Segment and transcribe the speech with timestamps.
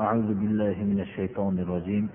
[0.00, 2.08] أعوذ بالله من الشيطان الرجيم.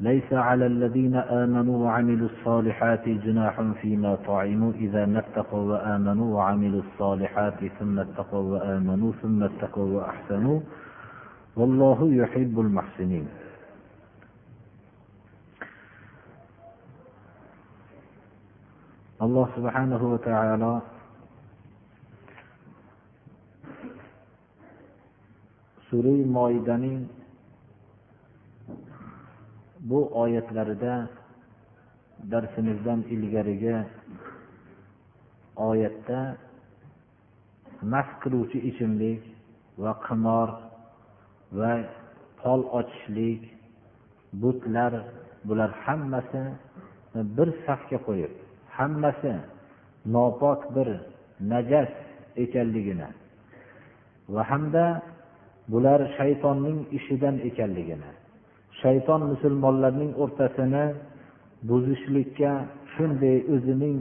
[0.00, 7.64] ليس على الذين آمنوا وعملوا الصالحات جناح فيما طعموا إذا ما اتقوا وآمنوا وعملوا الصالحات
[7.78, 10.60] ثم اتقوا وآمنوا ثم اتقوا وأحسنوا.
[11.56, 13.28] والله يحب المحسنين.
[19.58, 20.97] subhanahu va taolo
[25.90, 27.08] sura moidaning
[29.80, 31.08] bu oyatlarida
[32.30, 33.76] darsimizdan ilgarigi
[35.56, 36.20] oyatda
[37.92, 39.22] mast qiluvchi ichimlik
[39.82, 40.48] va qimor
[41.58, 41.72] va
[42.40, 43.42] pol ochishlik
[44.42, 44.92] butlar
[45.48, 46.42] bular hammasi
[47.36, 48.32] bir safga qo'yib
[48.78, 49.32] hammasi
[50.14, 50.88] nopok bir
[51.52, 51.92] najas
[52.44, 53.08] ekanligini
[54.34, 54.84] va hamda
[55.72, 58.10] bular shaytonning ishidan ekanligini
[58.82, 60.84] shayton musulmonlarning o'rtasini
[61.68, 62.52] buzishlikka
[62.94, 63.96] shunday o'zining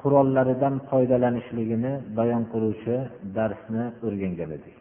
[0.00, 2.96] qurollaridan foydalanishligini bayon qiluvchi
[3.36, 4.76] darsni o'rgangan edik.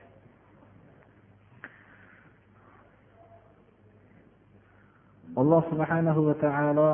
[5.41, 6.89] Alloh subhanahu va taolo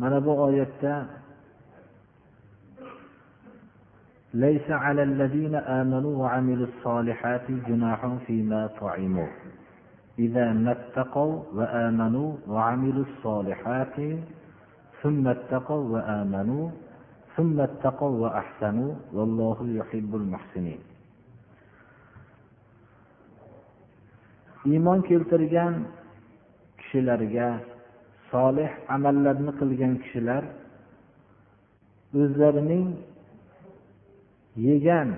[0.00, 0.92] mana bu oyatda
[4.33, 9.27] ليس على الذين آمنوا وعملوا الصالحات جناح فيما طعموا
[10.19, 13.95] إذا ما اتقوا وآمنوا وعملوا الصالحات
[15.01, 16.69] ثم اتقوا وآمنوا
[17.37, 20.79] ثم اتقوا وأحسنوا والله يحب المحسنين
[24.67, 25.87] iymon keltirgan
[26.79, 27.63] kishilarga
[28.31, 30.43] solih amallarni qilgan kishilar
[32.21, 32.85] o'zlarining
[34.56, 35.08] yegan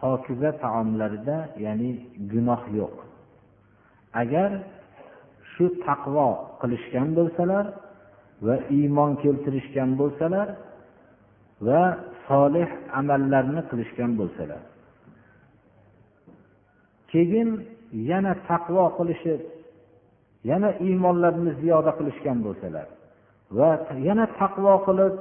[0.00, 1.90] pokiza taomlarida ya'ni
[2.32, 2.94] gunoh yo'q.
[4.22, 4.50] Agar
[5.52, 6.28] shu taqvo
[6.60, 7.64] qilishgan bo'lsalar
[8.46, 10.48] va iymon keltirishgan bo'lsalar
[11.66, 11.82] va
[12.28, 12.68] solih
[13.00, 14.62] amallarni qilishgan bo'lsalar.
[17.10, 17.50] Keyin
[18.10, 19.40] yana taqvo qilishib
[20.50, 22.86] yana iymonlarini ziyoda qilishgan bo'lsalar
[23.58, 23.70] va
[24.08, 25.14] yana taqvo qilib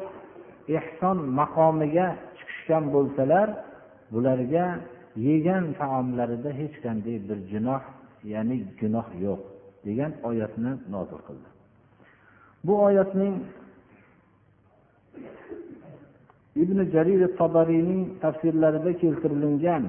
[0.77, 2.07] ehson maqomiga
[2.65, 3.47] tushgan bo'lsalar
[4.13, 4.65] bularga
[5.27, 7.83] yegan taomlarida hech qanday bir gunoh
[8.33, 9.41] ya'ni gunoh yo'q
[9.87, 11.49] degan oyatni nozil qildi.
[12.65, 13.35] Bu oyatning
[16.63, 19.83] ibn jarir tobariyning tafsirlarida keltirilgan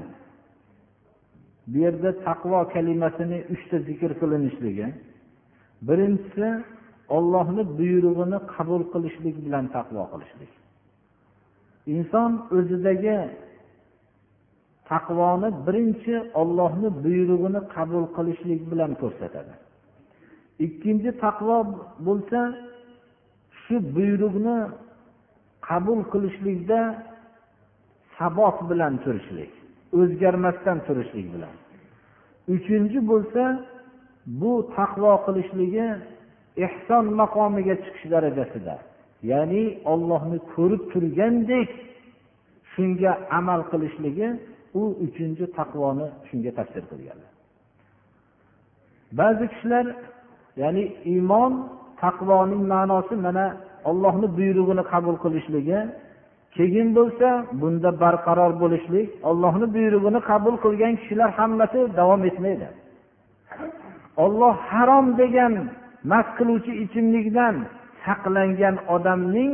[1.71, 4.87] bu yerda taqvo kalimasini uchta zikr qilinishligi
[5.89, 6.49] birinchisi
[7.17, 10.53] ollohni buyrug'ini qabul qilishlik bilan taqvo qilishlik.
[11.95, 13.19] Inson o'zidagi
[14.91, 19.55] taqvoni birinchi ollohni buyrug'ini qabul qilishlik bilan ko'rsatadi.
[20.67, 21.57] Ikkinchi taqvo
[22.07, 22.41] bo'lsa
[23.63, 24.59] shu buyruqni
[25.69, 26.81] qabul qilishlikda
[28.19, 29.53] sabot bilan turishlik
[30.01, 31.55] o'zgarmasdan turishlik bilan.
[32.55, 33.43] Uchinchi bo'lsa
[34.41, 35.87] bu taqvo qilishligi
[36.67, 38.75] ehson maqomiga chiqish darajasida.
[39.31, 41.71] Ya'ni ollohni ko'rib turgandek
[42.73, 44.29] shunga amal qilishligi
[44.81, 47.31] u uchinchi taqvoni shunga tafsir qilganlar.
[49.19, 49.87] Ba'zi kishilar
[50.63, 51.53] ya'ni iymon
[52.03, 53.47] taqvoning ma'nosi mana
[53.91, 55.79] ollohni buyrug'ini qabul qilishligi
[56.57, 57.29] keyin bo'lsa
[57.61, 62.69] bunda barqaror bo'lishlik ollohni buyrug'ini qabul qilgan kishilar hammasi davom etmaydi.
[64.25, 65.53] Olloh harom degan
[66.11, 67.55] mast qiluvchi ichimlikdan
[68.07, 69.53] saqlangan odamning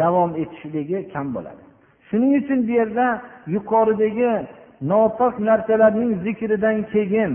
[0.00, 1.62] davom etishligi kam bo'ladi.
[2.08, 3.06] Shuning uchun bu yerda
[3.54, 4.32] yuqoridagi
[4.90, 7.32] nopok narsalarning zikridan keyin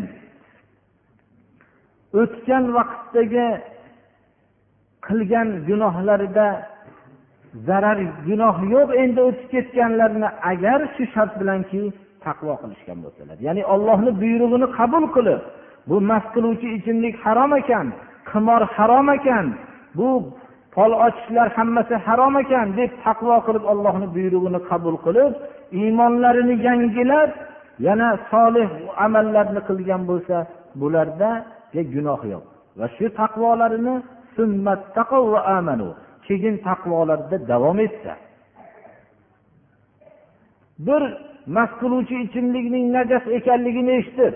[2.21, 3.47] o'tgan vaqtdagi
[5.07, 6.47] qilgan gunohlarida
[7.67, 11.81] zarar gunoh yo'q endi o'tib ketganlarni agar shu shart bilanki
[12.25, 13.37] taqvo qilishgan bo'lsalar.
[13.47, 15.41] Ya'ni ollohni buyrug'ini qabul qilib
[15.89, 17.87] bu mast qiluvchi ichimlik harom ekan
[18.29, 19.45] qimor harom ekan
[19.97, 20.07] bu
[20.77, 25.31] fol ochishlar hammasi harom ekan deb taqvo qilib allohni buyrug'ini qabul qilib
[25.79, 27.29] iymonlarini yangilab
[27.87, 28.69] yana solih
[29.05, 30.37] amallarni qilgan bo'lsa
[30.81, 31.31] bularda
[31.93, 32.45] gunoh yo'q.
[32.79, 33.95] Va shu taqvolarini
[36.27, 38.13] keyin taqvolarida davom etsa.
[40.85, 41.01] Bir
[41.55, 44.35] mast qiluvchi ichimlikning najas ekanligini eshitib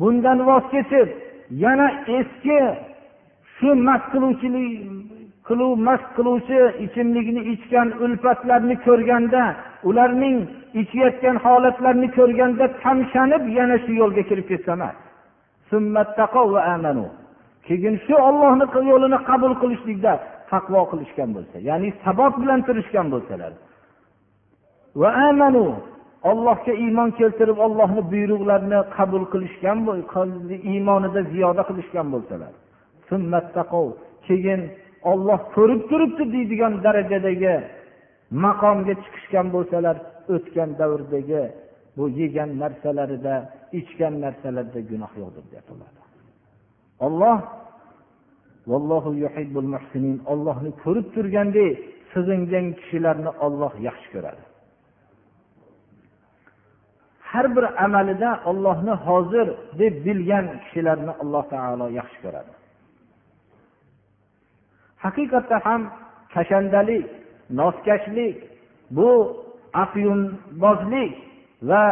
[0.00, 1.08] bundan voz kechib
[1.64, 1.88] yana
[2.18, 2.58] eski
[3.62, 4.70] shu mast qiluvchilik
[5.48, 9.42] qiluv mast qiluvchi ichimlikni ichgan ulfatlarni ko'rganda
[9.88, 10.36] ularning
[10.80, 14.96] ichayotgan holatlarini ko'rganda tamshanib yana shu yo'lga kirib ketsa emas
[17.66, 20.12] keyin shu ollohni yo'lini qabul qilishlikda
[20.52, 23.52] taqvo qilishgan bo'lsa ya'ni sabot bilan turishgan bo'lsalar.
[25.00, 25.66] Va amanu.
[26.30, 29.78] Ollohga iymon keltirib ollohni buyruqlarini qabul qilishgan
[30.72, 32.52] iymonida ziyoda qilishgan bo'lsalar.
[34.26, 34.60] Keyin
[35.12, 37.56] olloh ko'rib turibdi deydigan darajadagi
[38.44, 39.96] maqomga chiqishgan bo'lsalar
[40.34, 41.42] o'tgan davrdagi
[41.96, 43.34] bu yegan narsalarida
[43.80, 45.90] ichgan narsalarida gunoh yo'qdir deyaptilar
[47.06, 47.38] olloh
[50.32, 51.72] ollohni ko'rib turgandek
[52.12, 54.42] sig'ingan kishilarni olloh yaxshi ko'radi.
[57.30, 59.46] Har bir amalida ollohni hozir
[59.80, 62.52] deb bilgan kishilarni alloh taolo yaxshi ko'radi.
[65.04, 65.82] Haqiqatda ham
[66.34, 67.06] kashandalik
[67.60, 68.36] noskashlik
[68.96, 69.10] bu
[69.82, 71.12] afyunbozlik
[71.70, 71.84] va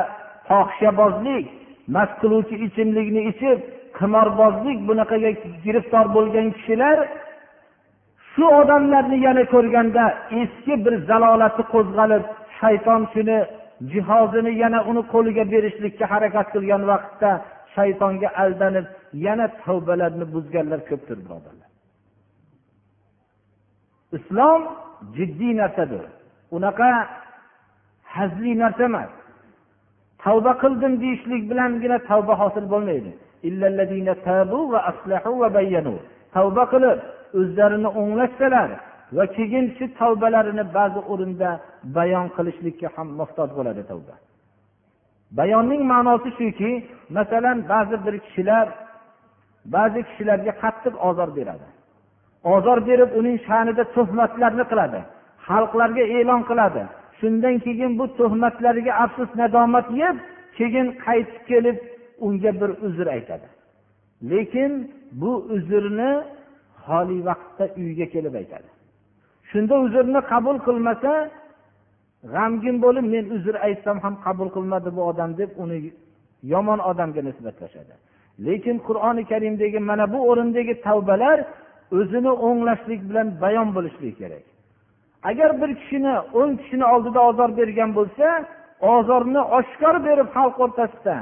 [0.48, 1.46] fohishabozlik
[1.94, 3.58] mast qiluvchi ichimlikni ichib
[3.98, 5.30] qimorbozlik bunaqaga
[5.64, 6.98] giriftor bo'lgan kishilar
[8.32, 10.04] shu odamlarni yana ko'rganda
[10.42, 12.24] eski bir zalolati qo'zg'alib
[12.58, 13.38] shayton shuni
[13.92, 17.30] jihozini yana uni qo'liga berishlikka harakat qilgan vaqtda
[17.74, 18.86] shaytonga aldanib
[19.26, 21.59] yana tavbalarni buzganlar ko'pdir birodarlar
[24.16, 24.62] islom
[25.16, 26.04] jiddiy narsadir.
[26.56, 26.90] Unaqa
[28.14, 29.10] hazli narsa emas.
[30.24, 33.12] Tavba qildim deyishlik bilangina tavba hosil bo'lmaydi.
[36.36, 36.98] Tavba qilib
[37.40, 38.70] o'zlarini o'nglashsalar
[39.16, 41.50] va keyin shu tavbalarini ba'zi o'rinda
[41.96, 44.14] bayon qilishlikka ham muhtoj bo'ladi tavba.
[45.38, 46.70] Bayonning ma'nosi shuki
[47.16, 48.66] masalan ba'zi bir kishilar
[49.74, 51.66] ba'zi kishilarga qattiq ozor beradi.
[52.44, 55.00] Ozor berib uning sha'nida tuhmatlarni qiladi
[55.48, 56.82] xalqlarga e'lon qiladi.
[57.20, 60.16] Shundan keyin bu tuhmatlariga afsus nadomat yeb
[60.58, 61.78] keyin qaytib kelib
[62.26, 63.46] unga bir uzr aytadi.
[64.30, 64.72] Lekin
[65.20, 66.12] bu uzrni
[66.84, 68.68] xoli vaqtda uyga kelib aytadi.
[69.50, 71.12] Shunda uzrni qabul qilmasa
[72.34, 75.78] g'amgin bo'lib men uzr aytsam ham qabul qilmadi bu odam deb uni
[76.52, 77.94] yomon odamga nisbatlashadi.
[78.46, 81.38] Lekin qur'oni karimdagi mana bu o'rindagi tavbalar
[81.98, 84.44] o'zini o'nglashlik bilan bayon bo'lishligi kerak.
[85.30, 88.26] Agar bir kishini o'n kishini oldida ozor bergan bo'lsa
[88.94, 91.16] ozorni oshkor berib xalq o'rtasida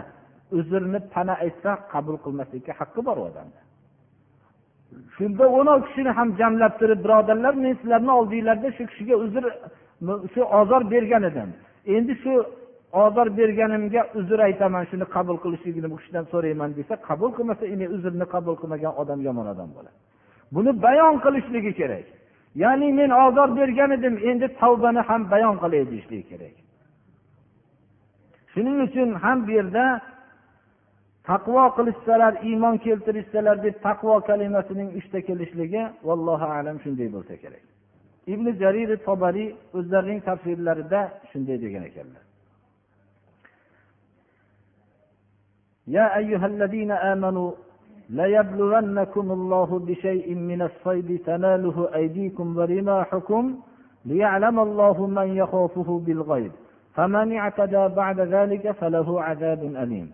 [0.58, 3.60] uzrni pana aytsa qabul qilmaslikka haqqi bor u odamni
[5.16, 9.44] shunda o'n olti kishini ham jamlab turib birodarlar men sizlarni oldinglarda shu kishiga uzr
[10.32, 11.50] shu ozor bergan edim.
[11.96, 12.32] Endi shu
[13.04, 17.64] ozor berganimga uzr aytaman shuni qabul qilishligini bu kishidan so'rayman desa qabul qilmasa
[17.96, 19.98] uzrni qabul qilmagan odam yomon odam bo'ladi.
[20.55, 22.05] buni bayon qilishligi kerak
[22.63, 26.55] ya'ni men ozor bergan edim endi tavbani ham bayon qilay deyishligi kerak
[28.53, 29.85] shuning uchun ham bu yerda
[31.29, 37.63] taqvo qilishsalar iymon keltirishsalar deb taqvo kalimasining uchta kelishligi vallohu alam shunday bo'lsa kerak
[38.33, 42.23] ibn jarir tobariy o'zlarining tafsirlarida shunday degan ekanlar
[45.87, 47.51] يا أيها الذين آمنوا
[48.10, 53.54] ليبلونكم الله بشيء من الصيد تناله أيديكم ورماحكم
[54.04, 56.52] ليعلم الله من يخافه بالغيب.
[56.94, 60.10] فمن اعتدى بعد ذلك فله عذاب أليم.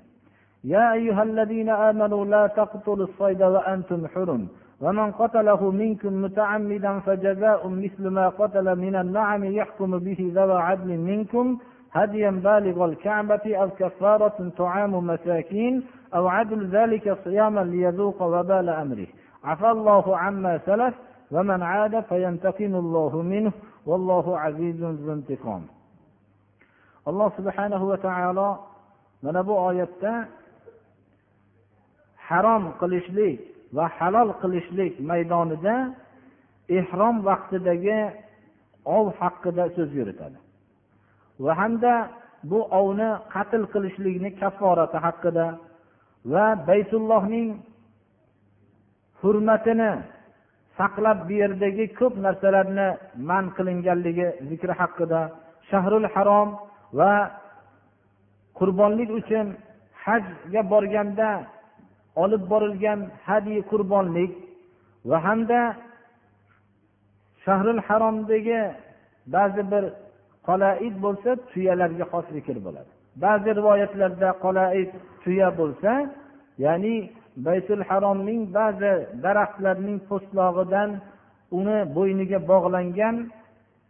[0.64, 4.48] يا أيها الذين آمنوا لا تقتلوا الصيد وأنتم حرم.
[4.80, 11.58] ومن قتله منكم متعمدا فجزاء مثل ما قتل من النعم يحكم به ذوى عدل منكم.
[11.94, 19.06] هديا بالغ الكعبة أو كفارة طعام مساكين أو عدل ذلك صياما ليذوق وبال أمره.
[19.44, 20.94] عفى الله عما سلف
[21.30, 23.52] ومن عاد فينتقم الله منه
[23.86, 25.62] والله عزيز ذو انتقام.
[27.08, 28.58] الله سبحانه وتعالى
[29.22, 30.26] من أبو آية
[32.28, 33.38] harom qilishlik
[33.76, 35.76] va halol qilishlik maydonida
[36.78, 38.00] ehrom vaqtidagi
[38.96, 40.38] ov haqida so'z yuritadi
[41.44, 41.94] va hamda
[42.50, 45.46] bu ovni qatl qilishlikni kafforati haqida
[46.32, 47.50] va baytullohning
[49.20, 49.92] hurmatini
[50.78, 52.88] saqlab bu yerdagi ko'p narsalarni
[53.28, 55.20] man qilinganligi zikri haqida
[55.70, 56.48] shahrul harom
[56.98, 57.12] va
[58.58, 59.46] qurbonlik uchun
[60.04, 61.30] hajga borganda
[62.22, 64.32] olib borilgan hadiy qurbonlik
[65.10, 65.60] va hamda
[67.44, 68.60] shahrul haromdagi
[69.34, 69.84] ba'zi bir
[70.48, 72.90] qolaid bo'lsa tuyalarga xos zikr bo'ladi.
[73.24, 74.90] Ba'zi rivoyatlarda qolaid
[75.22, 75.92] tuya bo'lsa
[76.64, 76.94] ya'ni
[77.46, 78.92] baytul haromning ba'zi
[79.24, 80.90] daraxtlarning po'stlog'idan
[81.58, 83.16] uni bo'yniga bog'langan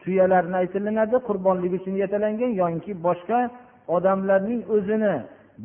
[0.03, 3.41] tuyalarni aytilinadi qurbonlik uchun yetalangan yoki boshqa
[3.97, 5.15] odamlarning o'zini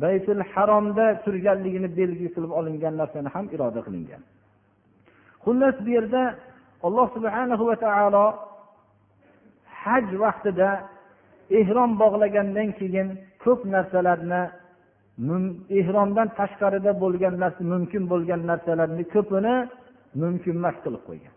[0.02, 4.22] baytul haromda turganligini belgi qilib olingan narsani ham iroda qilingan.
[5.44, 6.22] Xullas bu yerda
[6.86, 8.24] alloh subhanahu va taolo
[9.84, 10.70] haj vaqtida
[11.60, 13.08] ehrom bog'lagandan keyin
[13.44, 14.42] ko'p narsalarni
[15.80, 19.54] ehromdan tashqarida bo'lgan narsa mumkin bo'lgan narsalarni ko'pini
[20.22, 21.34] mumkin emas qilib qo'ygan.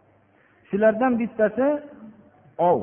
[0.70, 1.68] Shulardan bittasi
[2.72, 2.80] ov.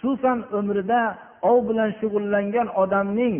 [0.00, 1.02] Xususan umrida
[1.50, 3.36] ov bilan shug'ullangan odamning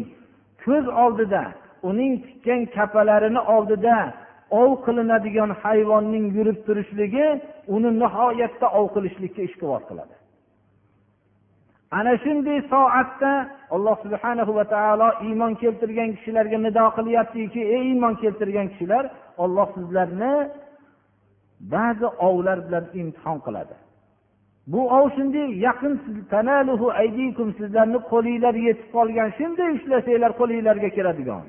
[0.64, 1.42] ko'z oldida
[1.88, 3.96] uning tikkan kapalarini oldida
[4.60, 7.26] ov qilinadigan hayvonning yurib turishligi
[7.74, 10.14] uni nihoyatda ov qilishlikka ishqibor qiladi.
[11.98, 13.32] Ana shunday soatda
[13.74, 19.04] alloh subhana va taolo iymon keltirgan kishilarga nido qilyaptiki ey iymon keltirgan kishilar
[19.44, 20.34] olloh sizlarni
[21.74, 23.74] ba'zi ovlar bilan imtihon qiladi.
[24.72, 25.94] Bu ov shunday yaqin
[27.58, 31.44] sizlarni qo'linglar yetib qolgan shunday ushlasanglar qo'linglarga kiradigan.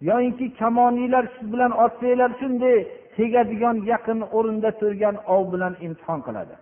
[0.00, 2.76] Yoyinki siz bilan otsanglar shunday
[3.16, 6.54] tegadigan yaqin o'rinda turgan ov bilan imtihon qiladi.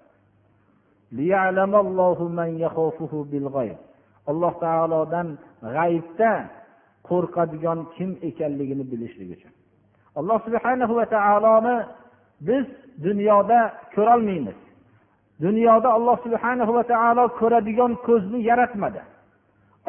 [4.31, 5.29] Alloh taolodan
[5.75, 6.33] g'ayibda
[7.09, 9.53] qo'rqadigan kim ekanligini bilishlik uchun.
[10.19, 11.77] Alloh subhana va taoloni
[12.49, 12.65] biz
[13.07, 13.61] dunyoda
[13.95, 14.59] ko'rolmaymiz.
[15.45, 19.01] Dunyoda alloh subhana va taolo ko'radigan ko'zni yaratmadi.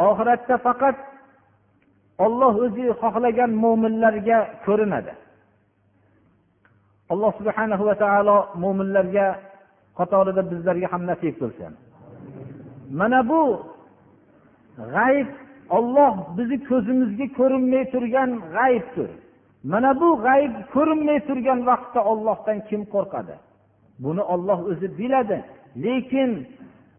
[0.08, 0.96] Oxiratda faqat
[2.26, 5.14] olloh o'zi xohlagan mo'minlarga ko'rinadi.
[7.14, 9.28] Alloh subhana va taolo mo'minlarga
[10.00, 11.74] qatorida bizlarga ham nasib qilsin.
[13.00, 13.42] Mana bu
[14.96, 15.30] g'ayb
[15.78, 19.10] olloh bizni ko'zimizga ko'rinmay turgan g'aybdir.
[19.72, 23.36] Mana bu g'ayb ko'rinmay turgan vaqtda ollohdan kim qo'rqadi?
[24.04, 25.38] Buni olloh o'zi biladi
[25.86, 26.32] lekin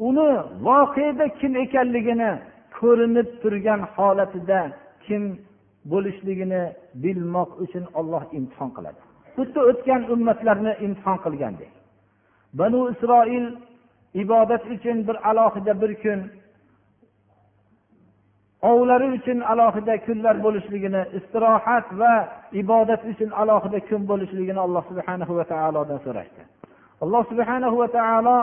[0.08, 0.30] uni
[0.66, 2.32] voqeda kim ekanligini
[2.78, 4.61] ko'rinib turgan holatida
[5.07, 5.23] kim
[5.93, 6.63] bo'lishligini
[7.03, 9.01] bilmoq uchun olloh imtihon qiladi.
[9.37, 11.73] Xuddi o'tgan ummatlarni imtihon qilgandek.
[12.59, 13.47] Banu isroil
[14.23, 16.21] ibodat uchun bir alohida bir kun
[18.71, 22.15] ovlari uchun alohida kunlar bo'lishligini istirohat va
[22.63, 26.43] ibodat uchun alohida kun bo'lishligini alloh subhana va taolodan so'rashdi.
[27.05, 28.39] Alloh subhana va taolo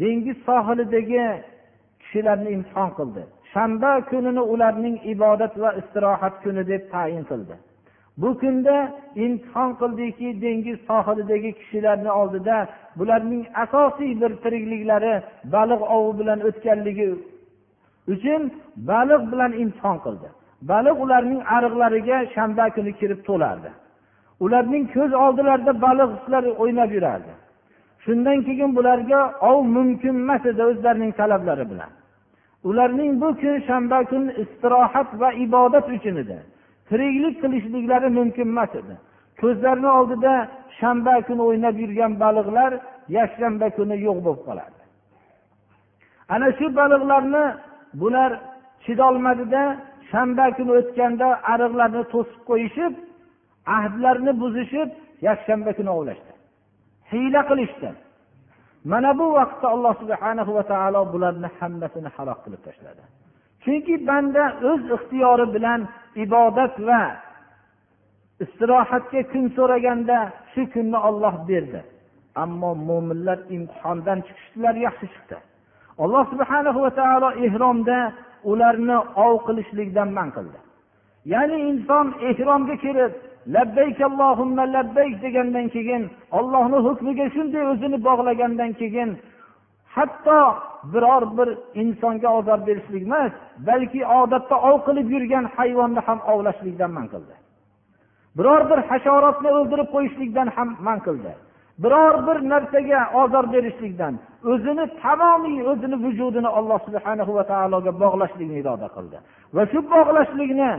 [0.00, 1.24] dengiz sohilidagi
[2.00, 3.22] kishilarni imtihon qildi.
[3.52, 7.54] Shanba kunini ularning ibodat va istirohat kuni deb tayin qildi.
[8.20, 8.76] Bu kunda
[9.24, 12.56] imtihon qildiki dengiz sohilidagi kishilarni oldida
[12.98, 15.14] bularning asosiy bir tirikliklari
[15.54, 17.08] baliq ovi bilan o'tganligi
[18.12, 18.42] uchun
[18.90, 20.28] baliq bilan imtihon qildi.
[20.70, 23.70] Baliq ularning ariqlariga shanba kuni kirib to'lardi.
[24.44, 27.32] Ularning ko'z oldilarida baliqlar o'ynab yurardi.
[28.04, 31.90] Shundan keyin bularga ov mumkin emas edi o'zlarining talablari bilan.
[32.64, 36.38] Ularning bu kun shanba kuni istirohat va ibodat uchun edi.
[36.88, 38.94] Tiriklik qilishliklari mumkin emas edi.
[39.40, 40.34] Ko'zlarini oldida
[40.80, 42.72] shanba kuni o'ynab yurgan baliqlar
[43.18, 44.78] yakshanba kuni yo'q bo'lib qoladi
[46.34, 47.44] ana shu baliqlarni
[48.00, 48.30] bular
[48.84, 49.62] chidolmadida
[50.10, 52.92] shanba kuni o'tganda ariqlarni to'sib qo'yishib
[53.76, 54.88] ahdlarni buzishib
[55.28, 56.32] yakshanba kuni ovlashdi.
[57.12, 57.88] Hiyla qilishdi.
[58.92, 63.02] Mana bu vaqtda alloh subhana va taolo bularni hammasini halok qilib tashladi.
[63.62, 65.80] Chunki banda o'z ixtiyori bilan
[66.24, 67.02] ibodat va
[68.44, 70.18] istirohatga kun so'raganda
[70.52, 71.80] shu kunni olloh berdi.
[72.44, 75.36] Ammo mo'minlar imtihondan chiqishdilar yaxshi chiqdi.
[76.02, 77.98] Alloh subhana va taolo ehromda
[78.50, 80.58] ularni ov qilishlikdan man qildi.
[81.32, 83.12] Ya'ni inson ehromga kirib
[83.54, 86.02] labbayk allohimma labbayk degandan keyin
[86.38, 89.10] ollohni hukmiga shunday o'zini bog'lagandan keyin
[89.96, 90.40] hatto
[90.92, 91.48] biror bir
[91.82, 93.32] insonga ozor berishlik emas
[93.68, 97.34] balki odatda ov qilib yurgan hayvonni ham ovlashlikdan man qildi.
[98.38, 101.32] Biror bir hasharotni o'ldirib qo'yishlikdan ham man qildi.
[101.82, 104.14] Biror bir narsaga ozor berishlikdan
[104.52, 109.18] o'zini tamomiy o'zini vujudini alloh subhana va taologa bog'lashlikni iroda qildi.
[109.56, 110.70] Va shu bog'lashlikni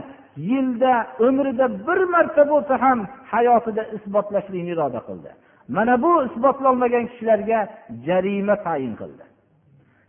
[0.50, 0.92] yilda
[1.26, 2.98] umrida bir marta bo'lsa ham
[3.32, 5.30] hayotida isbotlashlikni iroda qildi.
[5.76, 7.58] Mana bu isbotlolmagan kishilarga
[8.06, 9.24] jarima tayin qildi.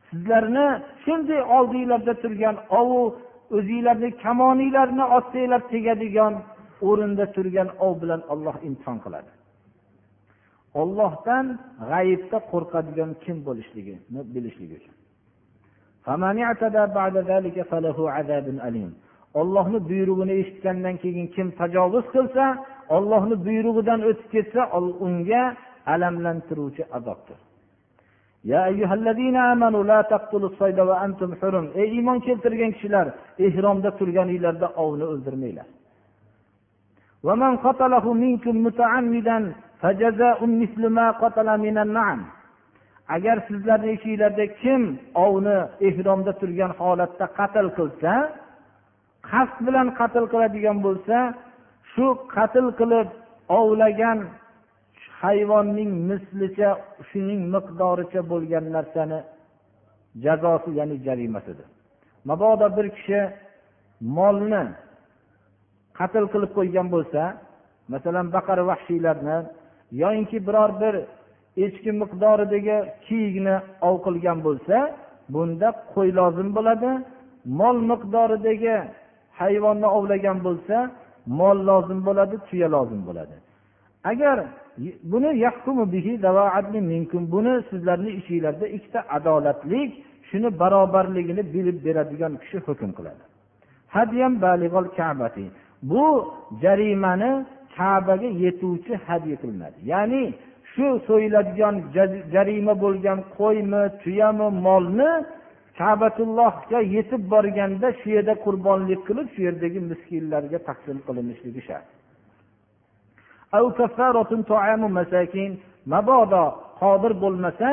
[0.10, 0.68] Sizlarni
[1.04, 3.02] shunday oldinglarda turgan ovu
[3.58, 6.34] o'zinglarni kamoninglarni otsanglar tegadigan
[6.90, 9.32] o'rinda turgan ov bilan olloh imtihon qiladi.
[10.82, 11.46] Ollohdan
[11.90, 14.00] g'ayibda qo'rqadigan kim bo'lishligini
[14.34, 14.96] bilishlik uchun.
[19.42, 22.46] Ollohni buyrug'ini eshitgandan keyin kim tajovuz qilsa
[22.96, 24.62] ollohni buyrug'idan o'tib ketsa
[25.06, 25.44] unga
[25.94, 27.40] alamlantiruvchi azobdir.
[31.82, 33.08] Ey iymon keltirgan kishilar
[33.46, 35.68] ehromda turganinglarda ovni o'ldirmanglar.
[43.16, 44.82] Agar sizlarni ichinglarda kim
[45.26, 45.58] ovni
[45.88, 48.14] ehromda turgan holatda qatl qilsa
[49.30, 51.18] qasd bilan qatl qiladigan bo'lsa
[51.92, 53.08] shu qatl qilib
[53.60, 54.20] ovlagan
[55.22, 56.70] hayvonning mislicha
[57.10, 59.20] shuning miqdoricha bo'lgan narsani
[60.24, 61.68] jazosi ya'ni jarimasidir.
[62.30, 63.22] Mabodo bir kishi
[64.18, 64.64] molni
[66.00, 67.22] qatl qilib qo'ygan bo'lsa
[67.94, 69.38] masalan baqara vahshiylarni
[69.92, 70.96] yoyinki biror bir
[71.66, 73.56] echki miqdoridagi kiyikni
[73.88, 74.78] ov qilgan bo'lsa
[75.34, 76.92] bunda qo'y lozim bo'ladi.
[77.60, 78.76] Mol miqdoridagi
[79.40, 80.78] hayvonni ovlagan bo'lsa
[81.40, 83.36] mol lozim bo'ladi tuya lozim bo'ladi.
[84.12, 84.38] Agar
[85.12, 85.30] buni
[87.34, 89.90] buni sizlarni ishinglarda ikkita adolatlik
[90.30, 93.24] shuni barobarligini bilib beradigan kishi hukm qiladi.
[95.92, 96.06] Bu
[96.62, 97.32] jarimani
[97.78, 100.24] kabaga yetuvchi hadya qilinadi ya'ni
[100.72, 101.76] shu so'yiladigan
[102.34, 105.12] jarima bo'lgan qo'ymi tuyami molni
[105.80, 111.88] kabatullohga yetib borganda shu yerda qurbonlik qilib shu yerdagi miskinlarga taqsim qilinishligi shart.
[115.94, 116.44] Mabodo
[116.82, 117.70] qodir bo'lmasa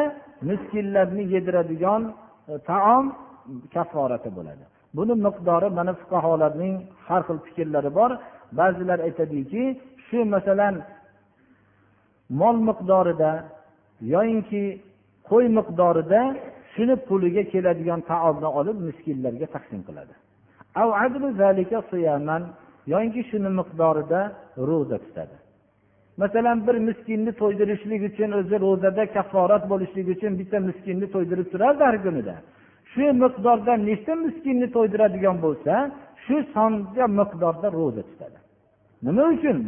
[0.50, 2.02] miskinlarni yediradigan
[2.52, 3.04] e, taom
[3.74, 4.64] kafforati bo'ladi.
[4.96, 6.74] Buni miqdori mana fuqarolarning
[7.06, 8.10] har xil fikrlari bor.
[8.58, 9.62] Ba'zilar aytadiki
[10.06, 10.74] shu masalan
[12.40, 13.32] mol miqdorida
[14.14, 14.62] yoyinki
[15.30, 16.20] qo'y miqdorida
[16.72, 20.14] shuni puliga keladigan taomni olib miskinlarga taqsim qiladi.
[22.92, 24.20] Yoinki shuni miqdorida
[24.68, 25.36] ro'za tutadi.
[26.22, 31.96] Masalan bir miskinni to'ydirishlik uchun o'zi ro'zada kafforat bo'lishlik uchun bitta miskinni to'ydirib turardi har
[32.06, 32.34] kunida.
[32.90, 35.74] Shu miqdorda nechta miskinni to'ydiradigan bo'lsa
[36.24, 38.38] shu songa miqdorda ro'za tutadi.
[39.06, 39.58] Nima uchun?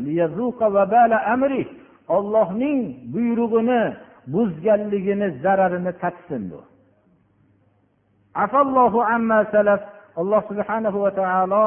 [2.16, 2.80] Ollohning
[3.14, 3.82] buyrug'ini
[4.32, 6.60] buzganligini zararini tatsin bu.
[10.20, 11.64] Alloh subhanahu va taolo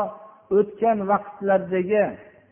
[0.58, 2.04] o'tgan vaqtlardagi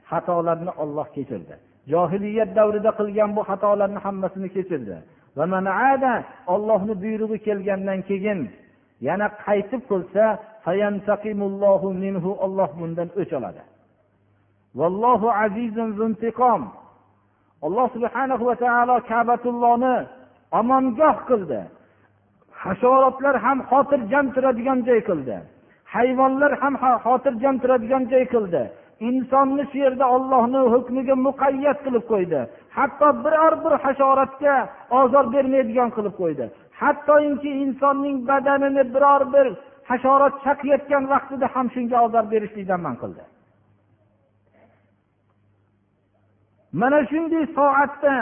[0.09, 1.55] xatolarni olloh kechirdi.
[1.91, 4.97] Johiliyat davrida qilgan bu xatolarni hammasini kechirdi.
[5.37, 5.45] Va
[6.53, 8.39] ollohni buyrug'i kelgandan keyin
[9.07, 10.23] yana qaytib qilsa
[12.45, 13.61] olloh bundan o'ch oladi.
[14.79, 16.61] Vallohu azizun zuntiqom
[17.65, 19.95] alloh subhanahu va taolo kabatullohni
[20.59, 21.61] omongoh qildi.
[22.63, 25.37] Hasharotlar ham xotirjam turadigan joy qildi.
[25.93, 26.73] Hayvonlar ham
[27.05, 28.63] xotirjam turadigan joy qildi.
[29.09, 32.41] Insonni shu yerda ollohni hukmiga muqayyat qilib qo'ydi.
[32.77, 34.55] Hatto biror bir hasharotga
[34.99, 36.45] ozor bermaydigan qilib qo'ydi.
[36.83, 39.47] Hattoki insonning badanini biror bir
[39.89, 43.23] hasharot chaqiyotgan vaqtida ham shunga ozor berishlikdan man qildi.
[46.81, 48.15] Mana shunday soatda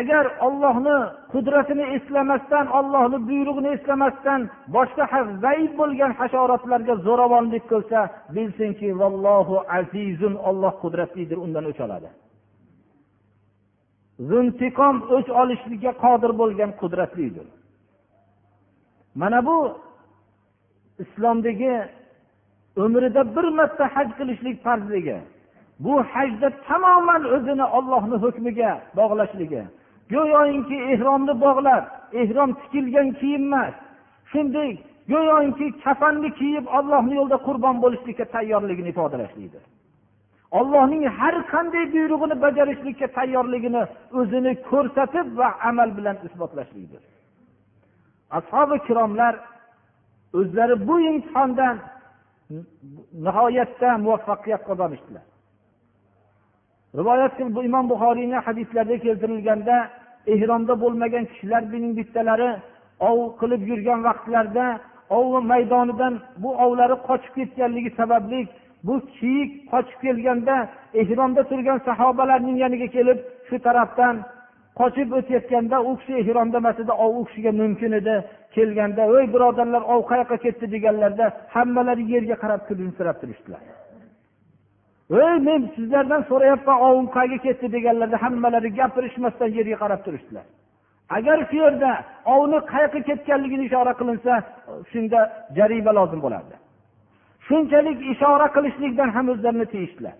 [0.00, 0.98] agar ollohni
[1.32, 4.40] qudratini eslamasdan ollohni buyrug'ini eslamasdan
[4.76, 5.04] boshqa
[5.44, 8.00] zaif bo'lgan hasharotlarga zo'ravonlik qilsa
[8.36, 12.08] bilsinki vallohu azizun olloh qudratlidir undan o'ch oladi.
[14.30, 17.46] Zuntiqom o'ch olishlikka qodir bo'lgan qudratlidir.
[19.14, 19.78] Mana bu
[20.98, 21.84] islomdagi
[22.76, 25.18] umrida bir marta haj qilishlik farzligi
[25.78, 29.62] bu hajda tamoman o'zini ollohni hukmiga bog'lashligi.
[30.10, 31.84] Go'yoki ehromni bog'lab
[32.22, 33.74] ehrom tikilgan kiyim emas.
[34.32, 34.70] Shunday
[35.12, 39.62] go'yoki kafanni kiyib ollohni yo'lida qurbon bo'lishlikka tayyorligini ifodalashlikdir
[40.58, 43.82] ollohning har qanday buyrug'ini bajarishlikka tayyorligini
[44.20, 47.02] o'zini ko'rsatib va amal bilan isbotlashlikdir.
[48.38, 49.34] Ashobi ikromlar
[50.38, 51.76] o'zlari bu imtihondan
[53.26, 55.24] nihoyatda muvaffaqiyat qozonishdilar.
[56.98, 59.76] Rivoyat bu imom buxoriyni hadislarida keltirilganda
[60.34, 62.50] ehromda bo'lmagan kishilarning bittalari
[63.08, 64.66] ov qilib yurgan vaqtlarida
[65.18, 68.40] ov maydonidan bu ovlari qochib ketganligi sababli
[68.86, 70.56] bu kiyik qochib kelganda
[71.00, 74.14] ehromda turgan sahobalarning yoniga kelib shu tarafdan
[74.80, 78.14] qochib o'tayotganda u kishi ehromda emas edi u kishiga mumkin edi
[78.56, 80.64] kelganda ey birodarlar ov qayoqqa ketdi?
[80.74, 83.62] deganlarda hammalari yerga qarab kulimsirab turishdilar.
[85.24, 87.66] Ey men sizlardan so'rayapman ovim qayerga ketdi?
[87.76, 90.46] deganlarda hammalari gapirishmasdan yerga qarab turishdilar.
[91.16, 91.90] Agar shu yerda
[92.34, 94.32] ovni qayoqqa ketganligini ishora qilinsa
[94.90, 95.20] shunda
[95.58, 96.54] jarima lozim bo'lardi.
[97.46, 100.16] Shunchalik ishora qilishlikdan ham o'zlarini tiyishdilar.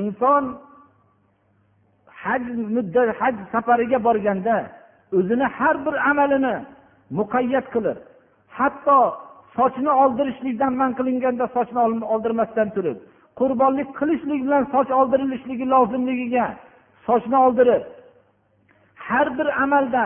[0.00, 0.44] Inson
[2.22, 2.42] haj
[2.76, 4.56] muddat haj safariga borganda
[5.18, 6.54] o'zini har bir amalini
[7.18, 7.98] muqayyat qilib
[8.58, 8.98] hatto
[9.56, 11.80] sochni oldirishlikdan man qilinganda sochni
[12.14, 12.98] oldirmasdan turib
[13.40, 16.46] qurbonlik qilishlik bilan soch oldirilishligi lozimligiga
[17.06, 17.82] sochni oldirib
[19.08, 20.04] har bir amalda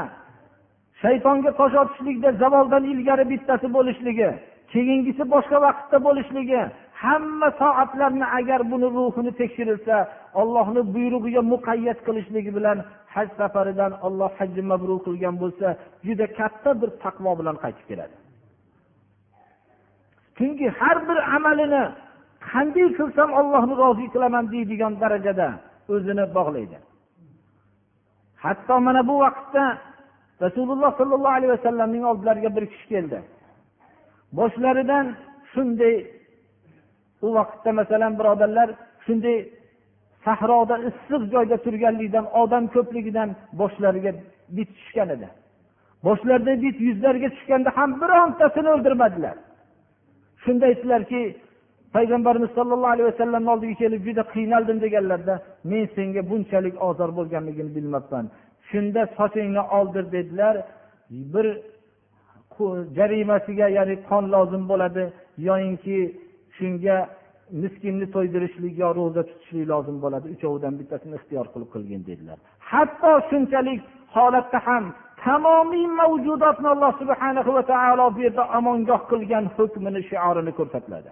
[1.02, 4.30] shaytonga tosh otishlikda zavoldan ilgari bittasi bo'lishligi
[4.72, 6.62] keyingisi boshqa vaqtda bo'lishligi
[7.02, 9.96] hamma soatlarni agar buni ruhini tekshirilsa
[10.40, 12.78] ollohni buyrug'iga muqayyat qilishligi bilan
[13.14, 15.66] haj safaridan olloh hajji mabrur qilgan bo'lsa
[16.06, 18.16] juda katta bir taqvo bilan qaytib keladi.
[20.36, 21.84] Chunki har bir amalini
[22.50, 25.48] qanday qilsam ollohni rozi qilaman deydigan darajada
[25.94, 26.78] o'zini bog'laydi.
[28.44, 29.64] Hatto mana bu vaqtda
[30.44, 33.18] rasululloh sollallohu alayhi vasallamning oldilariga bir kishi keldi.
[34.38, 35.06] Boshlaridan
[35.52, 35.94] shunday
[37.26, 38.68] u vaqtda masalan birodarlar
[39.06, 39.38] shunday
[40.24, 43.28] sahroda issiq joyda turganligidan odam ko'pligidan
[43.60, 44.12] boshlariga
[44.56, 45.28] bit tushgan edi.
[46.06, 49.36] Boshlarida bit yuzlariga tushganda ham birontasini o'ldirmadilar.
[50.44, 51.20] Shunda aytdilarki
[51.94, 55.34] payg'ambarimiz sollallohu alayhi vasallamni oldiga kelib juda qiynaldim deganlarda
[55.70, 58.24] men senga bunchalik ozor bo'lganligini bilmabman.
[58.70, 60.54] Shunda sochingni oldir dedilar.
[61.34, 61.46] Bir
[62.98, 65.02] jarimasiga ya'ni qon lozim bo'ladi.
[65.48, 65.98] Yoyinki
[66.60, 66.96] shunga
[67.62, 70.26] miskinni to'ydirishlik yo ro'za tutishlik lozim bo'ladi.
[70.34, 72.38] Uchovidan bittasini ixtiyor qilib qilgin dedilar.
[72.70, 73.80] Hatto shunchalik
[74.16, 74.84] holatda ham
[75.24, 81.10] tamomiy mavjudotni alloh subhana va taolo bu yerda omongoh qilgan hukmini shiorini ko'rsatiladi.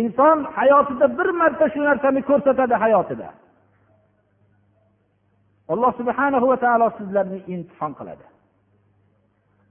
[0.00, 3.28] Inson hayotida bir marta shu narsani ko'rsatadi hayotida.
[5.72, 8.24] Alloh subhana va taolo sizlarni imtihon qiladi.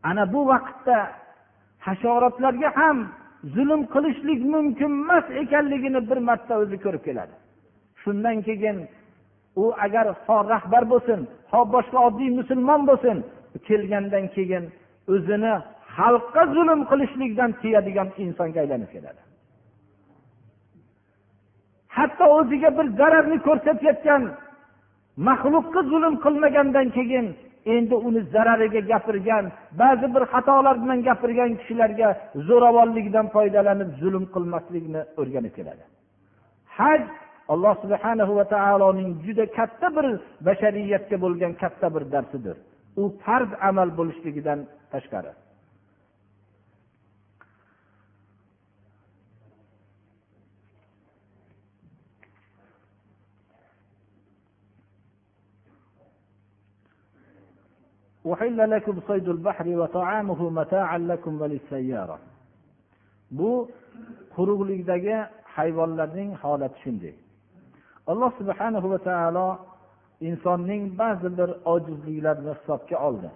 [0.09, 0.97] Ana bu vaqtda
[1.87, 2.97] hasharotlarga ham
[3.55, 7.33] zulm qilishlik mumkin emas ekanligini bir marta o'zi ko'rib keladi.
[8.01, 8.77] Shundan keyin
[9.61, 11.19] u agar ho rahbar bo'lsin
[11.51, 13.17] ho boshqa oddiy musulmon bo'lsin
[13.67, 14.63] kelgandan keyin
[15.13, 15.53] o'zini
[15.95, 19.21] xalqqa zulm qilishlikdan tiyadigan insonga aylanib keladi.
[21.97, 24.23] Hatto o'ziga bir zararni ko'rsatayotgan
[25.27, 27.25] maxluqqa zulm qilmagandan keyin
[27.65, 29.45] endi uni zarariga gapirgan
[29.81, 32.09] ba'zi bir xatolar bilan gapirgan kishilarga
[32.47, 35.83] zo'ravonlikdan foydalanib zulm qilmaslikni o'rganib keladi.
[36.77, 37.01] Haj
[37.53, 40.05] alloh subhana va taoloning juda katta bir
[40.47, 42.57] bashariyatga bo'lgan katta bir darsidir.
[43.01, 44.59] U farz amal bo'lishligidan
[44.93, 45.31] tashqari.
[58.32, 62.18] أحل لكم صيد البحر وطعامه متاعا لكم وللسيارة
[63.38, 63.70] bu
[64.36, 65.16] quruqlikdagi
[65.56, 67.14] hayvonlarning holati shunday
[68.10, 69.48] alloh subhanahu va taolo
[70.28, 73.28] insonning ba'zi bir ojizliklarini hisobga oldi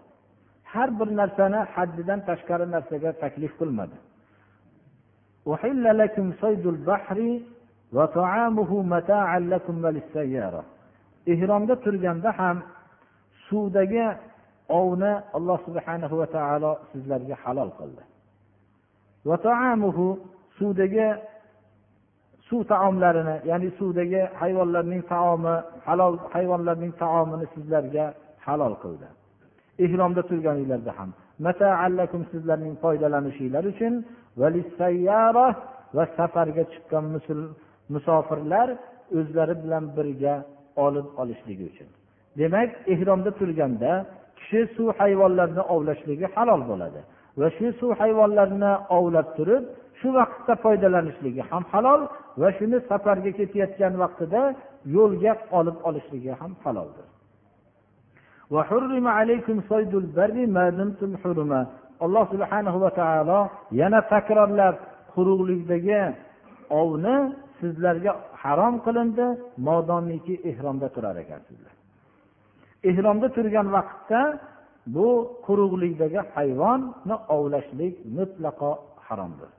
[0.73, 3.97] har bir narsani haddidan tashqari narsaga taklif qilmadi
[11.33, 12.57] ehromda turganda ham
[13.47, 14.05] suvdagi
[14.80, 18.04] ovni alloh subhana va taolo sizlarga halol qildi.
[20.58, 21.08] Suvdagi
[22.48, 25.56] suv taomlarini ya'ni suvdagi hayvonlarning taomi
[25.88, 28.06] halol hayvonlarning taomini sizlarga
[28.46, 29.08] halol qildi.
[29.86, 31.10] Ehromda turganinglarda ham
[32.32, 33.94] sizlarning foydalanishinglar uchun
[35.96, 37.06] va safarga chiqqan
[37.94, 38.68] musofirlar
[39.20, 40.34] o'zlari bilan birga
[40.86, 41.90] olib olishligi uchun.
[42.40, 43.92] Demak ehromda turganda
[44.42, 47.02] kishi suv hayvonlarni ovlashligi halol bo'ladi.
[47.40, 49.64] Va shu suv hayvonlarini ovlab turib
[50.00, 52.02] shu vaqtda foydalanishligi ham halol
[52.42, 54.42] va shuni safarga ketayotgan vaqtida
[54.98, 57.08] yo'lga olib olishligi ham haloldir.
[62.06, 63.40] Alloh subhanahu va taolo
[63.80, 64.76] yana takrorlab
[65.14, 66.02] quruqlikdagi
[66.82, 67.18] ovni
[67.60, 69.26] sizlarga harom qilindi
[69.68, 71.81] modomiki ehromda turar ekansizlar
[72.91, 74.21] ehromda turgan vaqtda
[74.95, 75.09] bu
[75.47, 78.71] quruqlikdagi hayvonni ovlashlik mutlaqo
[79.07, 79.51] haromdir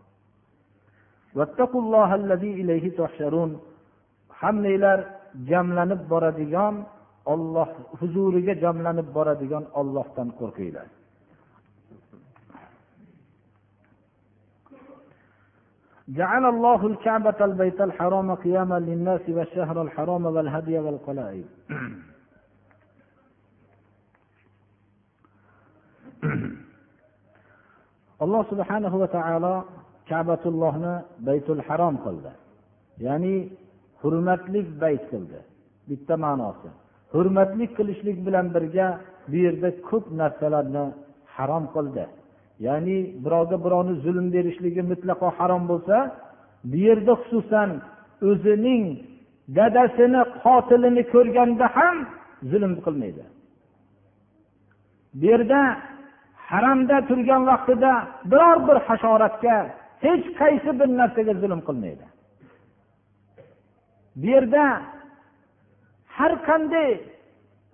[4.41, 4.99] hammanglar
[5.49, 6.75] jamlanib boradigan
[7.33, 10.87] olloh huzuriga jamlanib boradigan ollohdan qo'rqinglar
[16.19, 21.47] جعل الله الكعبة البيت الحرام قياما للناس والشهر الحرام والهدي والقلائد
[28.24, 29.54] alloh subhanahu va taolo
[30.10, 30.94] kabatullohni
[31.26, 32.32] baytul harom qildi.
[33.06, 33.34] Ya'ni
[34.00, 35.38] hurmatli bayt qildi.
[35.88, 36.68] Bitta ma'nosi.
[37.14, 38.88] Hurmatli qilishlik bilan birga
[39.30, 40.84] bu yerda ko'p narsalarni
[41.36, 42.04] harom qildi.
[42.66, 45.96] Ya'ni birovga birovni zulm berishligi mutlaqo harom bo'lsa
[46.70, 47.70] bu yerda xususan
[48.28, 48.84] o'zining
[49.58, 51.96] dadasini qotilini ko'rganda ham
[52.50, 53.24] zulm qilmaydi.
[55.18, 55.60] Bu yerda
[56.52, 57.92] haramda turgan vaqtida
[58.30, 59.56] biror bir hasharotga
[60.04, 62.06] hech qaysi bir narsaga zulm qilmaydi.
[64.20, 64.64] Bu yerda
[66.16, 66.90] har qanday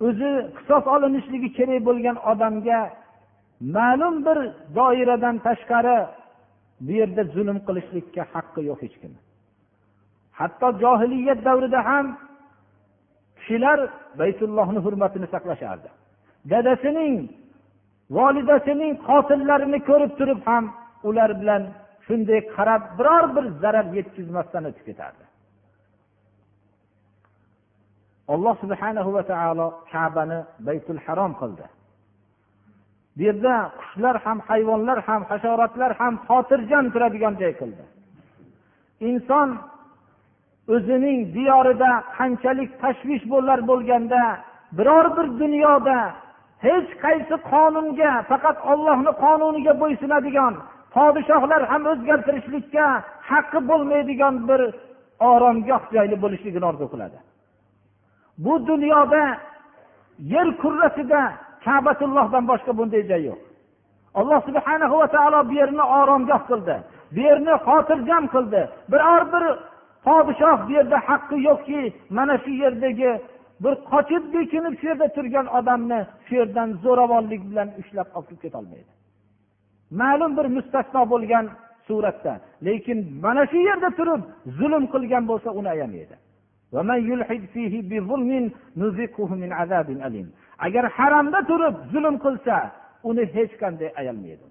[0.07, 2.79] o'zi qisos olinishligi kerak bo'lgan odamga
[3.75, 4.37] ma'lum bir
[4.77, 5.99] doiradan tashqari
[6.85, 9.19] bu yerda zulm qilishlikka haqqi yo'q hech kimni
[10.39, 12.05] hatto johiliyat davrida ham
[13.37, 13.79] kishilar
[14.19, 15.89] baytullohni hurmatini saqlashardi.
[16.51, 17.13] Dadasining
[18.17, 20.63] volidasining qotillarini ko'rib turib ham
[21.09, 21.63] ular bilan
[22.05, 25.23] shunday qarab biror bir zarar yetkazmasdan o'tib ketardi.
[28.33, 31.65] Alloh subhanahu va taolo kabani baytul harom qildi.
[33.17, 37.83] Bu yerda qushlar ham hayvonlar ham hasharotlar ham xotirjam turadigan joy qildi.
[39.09, 39.49] Inson
[40.75, 44.21] o'zining diyorida qanchalik tashvish bo'lar bo'lganda
[44.77, 45.97] biror bir dunyoda
[46.65, 50.53] hech qaysi qonunga faqat ollohni qonuniga bo'ysunadigan
[50.95, 52.85] podshohlar ham o'zgartirishlikka
[53.29, 54.61] haqqi bo'lmaydigan bir
[55.31, 57.17] oromgoh joyli bo'lishligini orzu qiladi.
[58.43, 59.23] Bu dunyoda
[60.33, 61.21] yer kurrasida
[61.65, 63.39] kabatullohdan boshqa bunday joy yo'q.
[64.19, 66.75] Alloh subhana va taolo bu yerni oromgoh qildi
[67.13, 68.61] bu yerni xotirjam qildi.
[68.91, 69.43] Biror bir
[70.05, 71.81] podshoh bu yerda haqqi yo'qki
[72.17, 73.11] mana shu yerdagi
[73.63, 78.91] bir qochib bekinib shu yerda turgan odamni shu yerdan zo'ravonlik bilan ushlab olib ketolmaydi.
[80.01, 81.45] Ma'lum bir mustasno bo'lgan
[81.87, 82.33] suratda
[82.67, 84.21] lekin mana shu yerda turib
[84.59, 86.15] zulm qilgan bo'lsa uni ayamaydi.
[90.65, 92.55] Agar haramda turib zulm qilsa
[93.09, 94.45] uni hech qanday ayalmaydi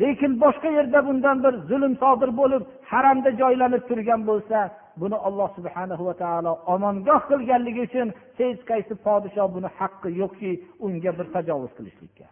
[0.00, 4.58] lekin boshqa yerda bundan bir zulm sodir bo'lib haramda joylanib turgan bo'lsa
[5.00, 10.50] buni alloh subhana va taolo omongoh qilganligi uchun hech qaysi podshoh buni haqqi yo'qki
[10.86, 12.26] unga bir tajovuz qilishlikka.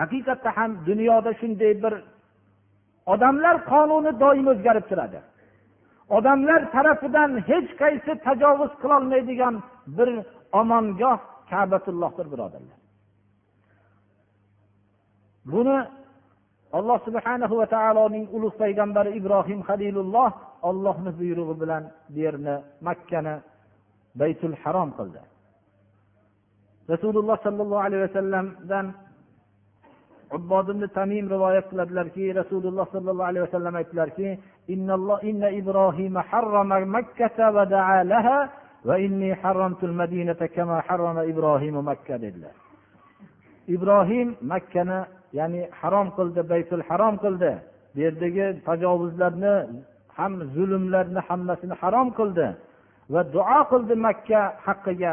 [0.00, 1.94] Haqiqatda ham dunyoda shunday bir
[3.14, 5.20] odamlar qonuni doim o'zgarib turadi.
[6.16, 9.54] Odamlar tarafidan hech qaysi tajovuz qilolmaydigan
[9.96, 10.08] bir
[10.60, 11.18] omongoh
[11.50, 12.78] kabatullohdir birodarlar.
[15.52, 15.78] Buni
[16.78, 20.30] alloh subhana va taoloning ulug' payg'ambari ibrohim halilulloh
[20.70, 21.82] ollohni buyrug'i bilan
[22.12, 22.54] bu yerni
[22.86, 23.34] makkani
[24.20, 25.20] baytul harom qildi.
[26.92, 28.86] Rasululloh sollallohu alayhi vasallamdan
[30.36, 34.28] ubbod ibn tamim rivoyat qiladilarki rasululloh sollallohu alayhi vasallam aytdilarki
[34.74, 38.38] inna ibrohima harrama makkata va daa laha
[38.88, 42.54] va inni harramtul madinata kama harrama ibrohimu makka dedilar.
[43.76, 44.98] Ibrohim makkani
[45.38, 47.52] ya'ni harom qildi baytul harom qildi.
[47.94, 49.54] Bu yerdagi tajovuzlarni
[50.16, 52.46] ham zulmlarni hammasini harom qildi
[53.12, 55.12] va duo qildi makka haqqiga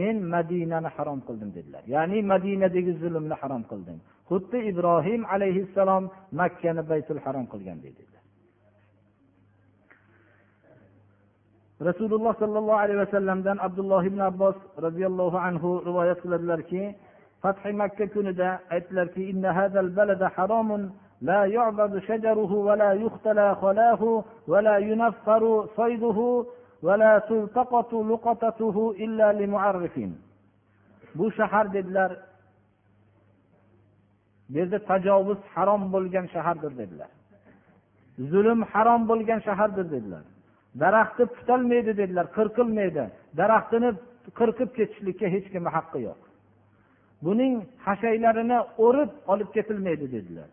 [0.00, 1.82] men madinani harom qildim dedilar.
[1.94, 3.98] Ya'ni madinadagi zulmni harom qildim.
[4.30, 6.04] Xuddi ibrohim alayhissalom
[6.40, 8.22] makkani baytul harom qilgan dedilar.
[11.88, 16.82] Rasululloh sollallohu alayhi vasallamdan abdulloh ibn abbos roziyallohu anhu rivoyat qiladilarki
[17.43, 19.23] fathi makka kunida aytdilarki
[21.21, 26.45] لا يعبد شجره ولا يختلى خلاه ولا ينفر صيده
[26.83, 29.99] ولا تلتقط لقطته إلا لمعرف
[31.15, 32.11] bu shahar dedilar
[34.49, 37.09] bu yerda tajovuz harom bo'lgan shahardir dedilar
[38.31, 40.23] zulm harom bo'lgan shahardir dedilar
[40.81, 43.03] daraxtni tutalmaydi dedilar qirqilmaydi
[43.39, 43.89] daraxtini
[44.39, 46.19] qirqib ketishlikka hech kimni haqqi yo'q
[47.26, 47.54] Buning
[47.86, 50.48] hashaylarini o'rib olib ketilmaydi dedilar.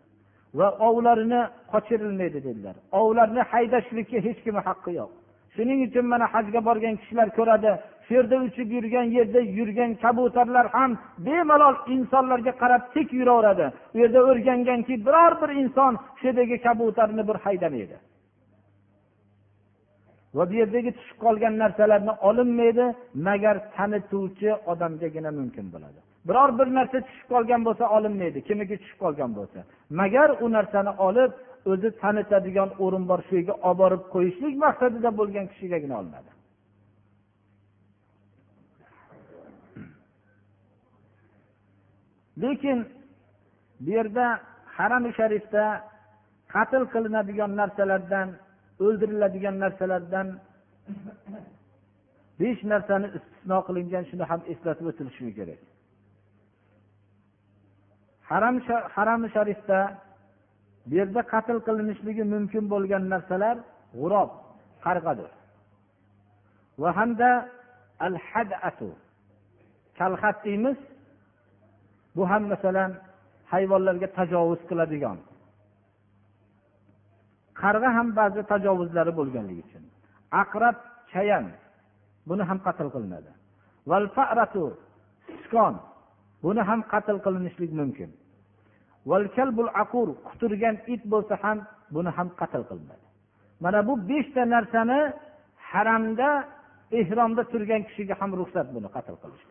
[0.58, 2.76] Va ovlarini qochirilmaydi dedilar.
[3.00, 5.10] Ovlarni haydashlikka hech kimni haqqi yo'q.
[5.54, 7.70] Shuning uchun mana hajga borgan kishilar ko'radi
[8.04, 10.90] shu yerda uchib yurgan yerda yurgan kabutarlar ham
[11.26, 13.66] bemalol insonlarga qarab tik yuraveradi.
[13.94, 17.96] U yerda o'rganganki biror bir inson shu yerdagi kabutarni bir haydamaydi.
[20.36, 22.86] Va bu yerdagi tushib qolgan narsalarni olinmaydi
[23.26, 26.00] magar tanituvchi odamgagina mumkin bo'ladi.
[26.28, 28.38] Biror bir narsa tushib qolgan bo'lsa olinmaydi.
[28.48, 29.58] Kimniki tushib qolgan bo'lsa.
[30.00, 31.32] Magar u narsani olib
[31.72, 36.30] o'zi tanitadigan o'rin bor shu yerga olib borib qo'yishlik maqsadida bo'lgan kishigagina olinadi.
[42.42, 42.78] Lekin
[43.84, 44.26] bu yerda
[44.76, 45.64] harami sharifda
[46.54, 48.28] qatl qilinadigan narsalardan
[48.84, 50.26] o'ldiriladigan narsalardan
[52.40, 55.60] besh narsani istisno qilingan shuni ham eslatib o'tilishi kerak.
[58.32, 58.56] Haram
[58.96, 59.78] harami sharifda
[60.86, 63.56] bu yerda qatl qilinishligi mumkin bo'lgan narsalar
[63.98, 64.30] g'urob
[64.84, 65.30] qarg'adir.
[66.82, 67.30] Va hamda
[68.06, 68.88] al hadatu
[69.98, 70.78] kalxat deymiz.
[72.16, 72.90] Bu ham masalan
[73.52, 75.18] hayvonlarga tajovuz qiladigan.
[77.62, 79.84] Qarg'a ham ba'zi tajovuzlari bo'lganligi uchun.
[80.42, 80.76] Aqrab
[81.12, 81.46] chayan
[82.28, 83.32] buni ham qatl qilinadi.
[85.26, 85.74] Sichqon
[86.44, 88.10] buni ham qatl qilinishlik mumkin.
[90.28, 91.58] Quturgan it bo'lsa ham
[91.94, 93.06] buni ham qatl qilinadi
[93.64, 95.00] mana bu beshta narsani
[95.70, 96.30] haramda
[97.00, 99.44] ehromda turgan kishiga ham ruxsat buni qatl qilish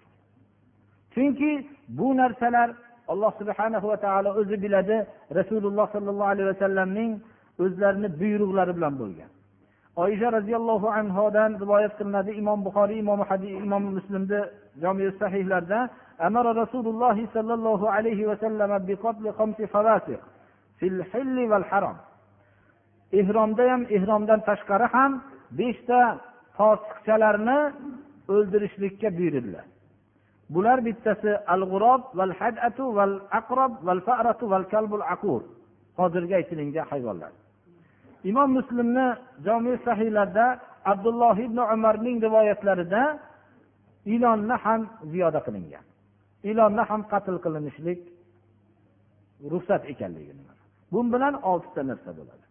[1.14, 1.52] chunki
[1.98, 2.70] bu narsalar
[3.12, 4.98] alloh subhana va taolo o'zi biladi
[5.40, 7.12] rasululloh sollallohu alayhi vasallamning
[7.64, 9.30] o'zlarini buyruqlari bilan bo'lgan.
[9.95, 12.32] oysha roziyallohu anhodan rivoyat qilinadi.
[12.41, 13.19] Imom buxoriy imom
[13.65, 14.41] imom muslimni
[14.82, 18.71] jomi sahihlarda amara rasululloh sollallohu alayhi vasallam
[23.19, 25.12] ehromda ham ehromdan tashqari ham
[25.60, 25.99] beshta
[26.58, 27.60] posiqchalarni
[28.34, 29.65] o'ldirishlikka buyurdilar.
[30.54, 35.41] Bular bittasi al g'urob val hadatu val aqrob val faratu val kalbul aqur.
[35.99, 37.32] Hozirgi aytilingan hayvonlar.
[38.31, 39.07] imom muslimni
[39.46, 40.46] jomi sahiylarda
[40.92, 43.03] abdulloh ibn umarning rivoyatlarida
[44.14, 44.81] ilonni ham
[45.12, 45.85] ziyoda qilingan
[46.51, 48.01] ilonni ham qatl qilinishlik
[49.53, 50.44] ruxsat ekanligini
[50.92, 52.46] bu bilan oltita narsa bo'ladi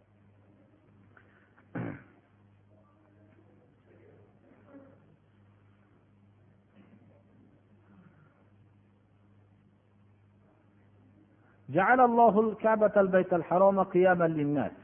[11.75, 14.78] جعل الله الكعبة البيت الحرام قياما للناس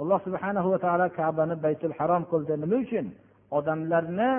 [0.00, 2.54] alloh subhanahu va taolo kabani baytul harom qildi.
[2.62, 3.06] Nima uchun?
[3.56, 4.30] Odamlarni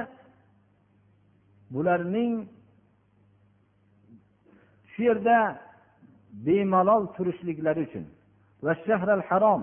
[1.74, 2.34] bularning
[4.92, 5.38] shu yerda
[6.46, 8.06] bemalol turishliklari uchun.
[8.66, 9.62] Va shahral harom.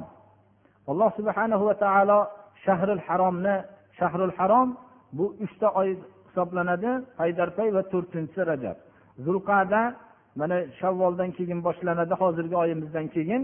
[0.90, 2.18] Alloh subhanahu va taolo
[2.64, 3.57] shahril haromni
[3.98, 4.68] shahrul harom
[5.16, 5.88] bu uchta oy
[6.26, 6.90] hisoblanadi.
[7.18, 8.76] Paydarpay va to'rtinchisi rajab.
[9.24, 9.83] Zulqada
[10.40, 12.14] mana shavvoldan keyin boshlanadi.
[12.22, 13.42] Hozirgi oyimizdan keyin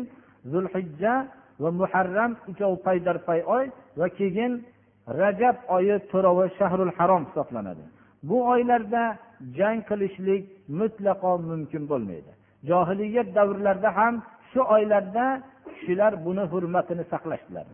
[0.53, 1.15] zulhijja
[1.62, 3.64] va muharram uchovi paydarpay oy
[4.01, 4.53] va keyin
[5.21, 7.85] rajab oyi to'rovi shahrul harom hisoblanadi.
[8.29, 9.03] Bu oylarda
[9.59, 10.42] jang qilishlik
[10.81, 12.31] mutlaqo mumkin bo'lmaydi.
[12.71, 14.14] Johiliyat davrlarida ham
[14.51, 15.25] shu oylarda
[15.66, 17.66] kishilar buni hurmatini saqlashdilar.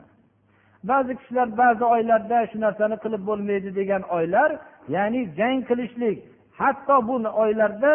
[0.90, 4.50] Ba'zi kishilar ba'zi oylarda shu narsani qilib bo'lmaydi degan oylar
[4.94, 6.18] ya'ni jang qilishlik
[6.60, 7.14] hatto bu
[7.44, 7.92] oylarda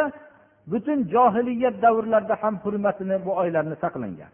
[0.72, 4.32] butun johiliyat davrlarida ham hurmatini bu oylarni saqlangan.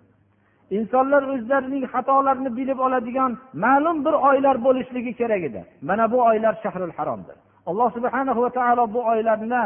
[0.77, 3.31] Insonlar o'zlarining xatolarini bilib oladigan
[3.65, 5.61] ma'lum bir oylar bo'lishligi kerak edi.
[5.89, 7.37] Mana bu oylar shahrul haromdir.
[7.69, 9.61] Alloh subhana va taolo bu oylarda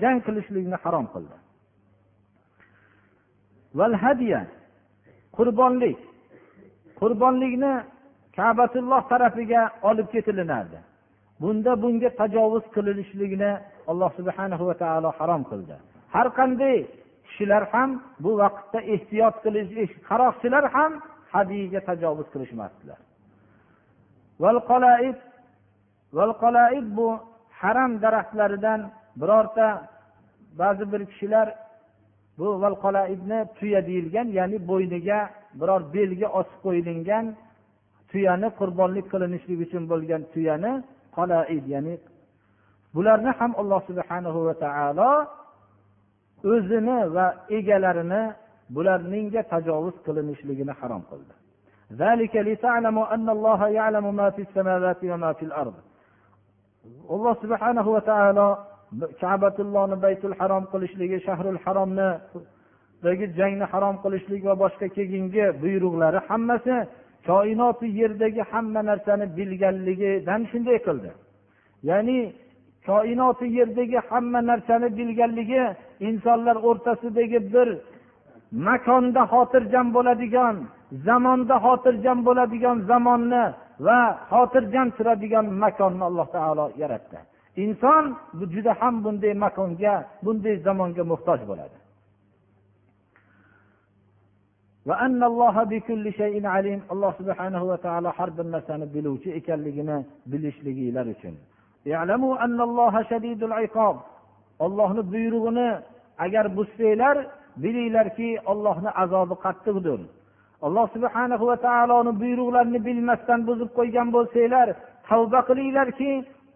[0.00, 1.36] jang qilishlikni harom qildi.
[5.36, 5.98] Qurbonlik.
[7.00, 7.72] Qurbonlikni
[8.36, 10.78] kabatulloh tarafiga olib ketilinardi.
[11.42, 13.52] Bunda bunga tajovuz qilinishligini
[13.90, 15.74] alloh subhana va taolo harom qildi.
[16.14, 16.76] Har qanday
[17.32, 17.90] kishilar ham
[18.24, 20.92] bu vaqtda ehtiyot qilish qaroqchilar ham
[21.34, 22.98] hadiyga tajovuz qilishmasdilar.
[26.98, 27.08] Bu
[27.62, 28.80] haram daraxtlaridan
[29.20, 29.66] birorta
[30.60, 31.48] ba'zi bir kishilar
[32.38, 35.18] bu valqolaibni tuya deyilgan ya'ni bo'yniga
[35.60, 37.24] biror belga osib qo'yilgan
[38.10, 40.72] tuyani qurbonlik qilinishlik uchun bo'lgan tuyani
[41.16, 41.94] qolaid ya'ni
[42.94, 45.10] bularni ham alloh subhanahu va taolo
[46.52, 47.26] o'zini va
[47.58, 48.22] egalarini
[48.74, 51.34] bularningga tajovuz qilinishligini harom qildi.
[57.14, 58.48] Alloh subhanahu va taolo
[59.20, 66.74] kabatullohni baytul harom qilishligi shahrul haromnidagi jangni harom qilishlik va boshqa keyingi buyruqlari hammasi
[67.28, 71.10] koinoti yerdagi hamma narsani bilganligidan shunday qildi.
[71.88, 72.18] Ya'ni
[72.86, 75.62] koinoti yerdagi hamma narsani bilganligi
[76.08, 77.68] insonlar o'rtasidagi bir
[78.68, 80.54] makonda xotirjam bo'ladigan
[81.06, 83.44] zamonda xotirjam bo'ladigan zamonni
[83.86, 83.98] va
[84.32, 87.18] xotirjam turadigan makonni alloh taolo yaratdi.
[87.64, 88.04] Inson
[88.54, 91.76] juda ham bunday makonga bunday zamonga muhtoj bo'ladi.
[96.92, 99.96] Alloh subhanahu va taolo har bir narsani biluvchi ekanligini
[100.30, 101.34] bilishliginglar uchun.
[104.64, 105.68] Ollohni buyrug'ini
[106.24, 107.16] agar buzsanglar
[107.62, 110.00] bilinglarki ollohni azobi qattiqdir.
[110.66, 114.68] Alloh subhana va taoloni buyruqlarini bilmasdan buzib qo'ygan bo'lsanglar
[115.08, 116.10] tavba qilinglarki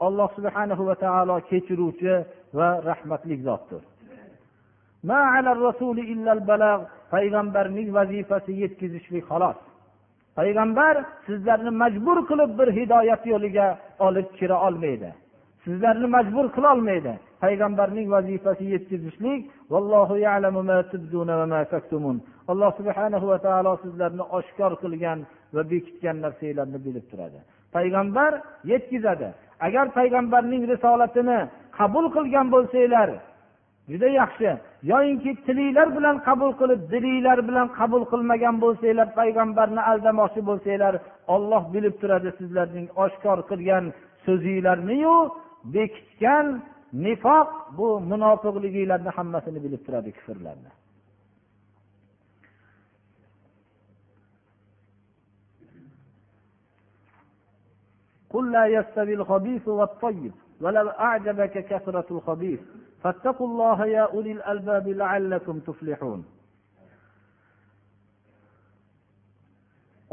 [0.06, 2.14] alloh subhana va taolo kechiruvchi
[2.58, 3.82] va rahmatli zotdir.
[7.14, 9.58] Payg'ambarning vazifasi yetkazishlik xolos.
[10.38, 10.94] Payg'ambar
[11.26, 13.66] sizlarni majbur qilib bir hidoyat yo'liga
[14.06, 15.08] olib kira olmaydi.
[15.64, 17.12] Sizlarni majbur qilolmaydi
[17.44, 19.40] payg'ambarning vazifasi yetkazishlik.
[22.52, 25.18] Alloh subhana va taolo sizlarni oshkor qilgan
[25.54, 27.38] va bekitgan narsanglarni bilib turadi.
[27.76, 28.32] Payg'ambar
[28.72, 29.28] yetkazadi.
[29.66, 31.38] Agar payg'ambarning risolatini
[31.78, 33.08] qabul qilgan bo'lsanglar
[33.91, 34.49] juda yaxshi
[34.91, 40.93] yoyinki tilinglar bilan qabul qilib dilinglar bilan qabul qilmagan bo'lsanglar payg'ambarni aldamoqchi bo'lsanglar
[41.35, 43.85] olloh bilib turadi sizlarning oshkor qilgan
[44.25, 45.15] so'zinglarniyu
[45.75, 46.45] bekitgan
[47.05, 50.71] nifoq bu munofiqliginglarni hammasini bilib turadi kufrlarni
[58.33, 62.59] قل لا يستوي الخبيث والطيب ولو أعجبك كثرة الخبيث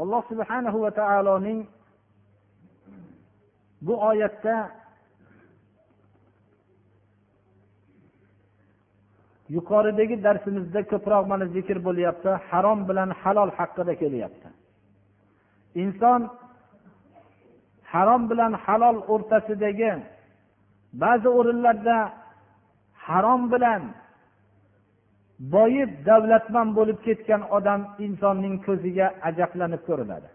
[0.02, 1.60] alloh subhanahu va taoloning
[3.86, 4.56] bu oyatda
[9.56, 14.48] yuqoridagi darsimizda ko'proq mana zikr bo'lyapti harom bilan halol haqida kelyapti.
[15.82, 16.20] Inson
[17.92, 19.92] harom bilan halol o'rtasidagi
[21.02, 21.96] ba'zi o'rinlarda
[23.06, 23.82] harom bilan
[25.54, 30.28] boyib davlatman bo'lib ketgan odam insonning ko'ziga ajablanib ko'rinadi.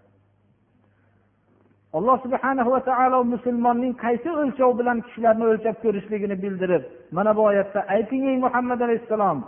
[1.97, 6.83] Alloh subhana va taolo musulmonning qaysi o'lchov bilan kishilarni o'lchab ko'rishligini bildirib
[7.17, 9.39] mana bu oyatda ayting ey muhammad alayhissalom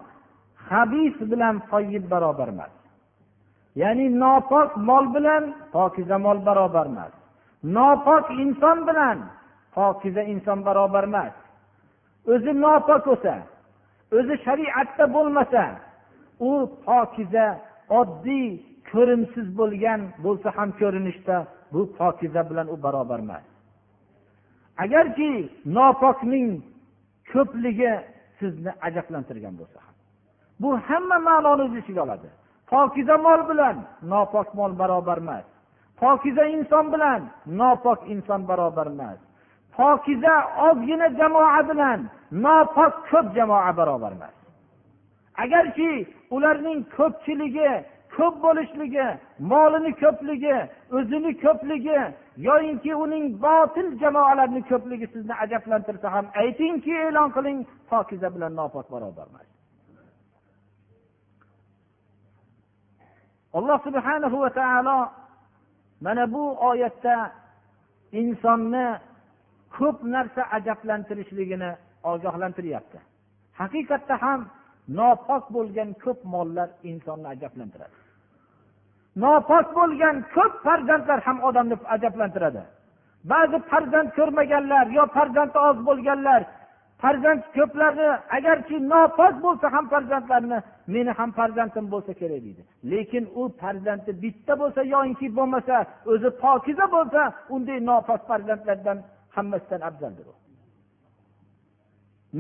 [0.69, 2.74] habis bilan toyib barobar emas
[3.82, 5.43] ya'ni nopok mol bilan
[5.76, 7.13] pokiza mol barobar emas
[7.76, 9.17] nopok inson bilan
[9.76, 11.34] pokiza inson barobar emas
[12.34, 13.34] o'zi nopok bo'lsa
[14.17, 15.63] o'zi shariatda bo'lmasa
[16.49, 16.51] u
[16.86, 17.45] pokiza
[17.99, 18.47] oddiy
[18.91, 21.38] ko'rimsiz bo'lgan bo'lsa ham ko'rinishda
[21.74, 23.45] bu pokiza bilan u barobar emas.
[24.84, 25.32] Agarki
[25.78, 26.49] nopokning
[27.32, 27.93] ko'pligi
[28.39, 29.95] sizni ajablantirgan bo'lsa ham
[30.61, 32.30] bu hamma ma'noni o'z ichiga oladi.
[32.72, 33.76] Pokiza mol bilan
[34.11, 35.45] nopok mol barobar emas.
[36.01, 37.22] Pokiza inson bilan
[37.59, 39.19] nopok inson barobar emas.
[39.78, 40.34] Pokiza
[40.67, 41.99] ozgina jamoa bilan
[42.43, 44.36] nopok ko'p jamoa barobar emas.
[45.43, 45.91] Agarki
[46.36, 47.72] ularning ko'pchiligi
[48.15, 49.07] ko'p bo'lishligi
[49.51, 50.57] molini ko'pligi
[50.97, 51.99] o'zini ko'pligi
[52.47, 57.59] yoyinki uning botil jamoalarni ko'pligi sizni ajablantirsa ham aytingki e'lon qiling
[57.89, 59.47] pokiza bilan nopok barobar emas.
[63.57, 64.97] Alloh subhanahu va taolo
[66.01, 67.15] mana bu oyatda
[68.19, 68.86] insonni
[69.78, 71.72] ko'p narsa ajablantirishligini
[72.11, 72.97] ogohlantiryapti.
[73.59, 74.39] Haqiqatda ham
[74.99, 77.97] nopok bo'lgan ko'p mollar insonni ajablantiradi.
[79.24, 82.63] Nopok bo'lgan ko'p farzandlar ham odamni ajablantiradi.
[83.32, 86.41] Ba'zi farzand ko'rmaganlar yo farzandi oz bo'lganlar
[87.01, 90.57] farzand ko'plarni agarki nopok bo'lsa ham farzandlarni
[90.93, 92.63] meni ham farzandim bo'lsa kerak deydi.
[92.91, 95.76] Lekin u farzandi bitta bo'lsa yoinki bo'lmasa
[96.11, 97.22] o'zi pokiza bo'lsa
[97.55, 98.97] unday nopok farzandlardan
[99.36, 100.36] hammasidan afzaldir u.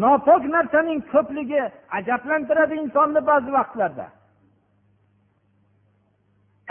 [0.03, 1.61] Nopok narsaning ko'pligi
[1.97, 4.07] ajablantiradi insonni ba'zi vaqtlarda.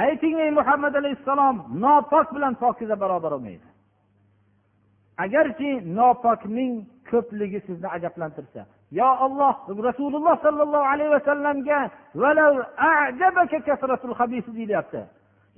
[0.07, 3.71] Ayting ey muhammad alayhissalom nopok bilan pokiza barobar bo'lmaydi
[5.25, 6.73] agarki nopokning
[7.11, 8.63] ko'pligi sizni ajablantirsa
[9.01, 9.55] yo olloh
[9.89, 11.79] rasululloh sollallohu alayhi vasallamga
[14.59, 15.01] deyilyapti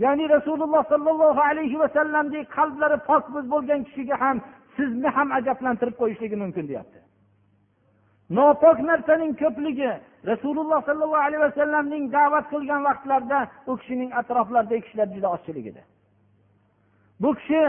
[0.05, 4.36] ya'ni rasululloh sollallohu alayhi vasallamdek qalblari pokbuz bo'lgan kishiga ham
[4.76, 6.98] sizni ham ajablantirib qo'yishligi mumkin deyapti.
[8.36, 9.90] Nopok narsaning ko'pligi
[10.30, 13.40] rasululloh sollallohu alayhi vasallamning da'vat qilgan vaqtlarida
[13.70, 15.82] u kishining atroflaridagi kishilar juda ozchilik edi
[17.22, 17.61] bu kishi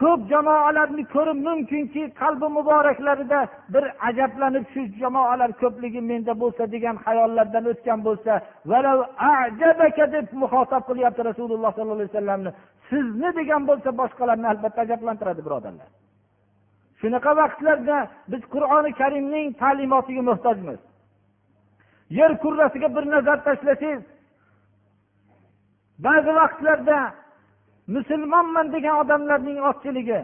[0.00, 3.40] ko'p jamoalarni ko'rib mumkinki qalbi muboraklarida
[3.74, 8.32] bir ajablanib shu jamoalar ko'pligi menda bo'lsa degan xayollardan o'tgan bo'lsa
[10.14, 12.50] deb muxotab qilyapti rasululloh sollallohu alayhi vasallamni.
[12.90, 15.88] Sizni degan bo'lsa boshqalarni albatta ajablantiradi birodarlar.
[17.00, 17.96] Shunaqa vaqtlarda
[18.32, 20.80] biz qur'oni karimning ta'limotiga muhtojmiz.
[22.18, 24.02] Yer kurrasiga bir nazar tashlasangiz
[26.06, 26.98] ba'zi vaqtlarda
[27.94, 30.20] musulmonman degan odamlarning ozchiligi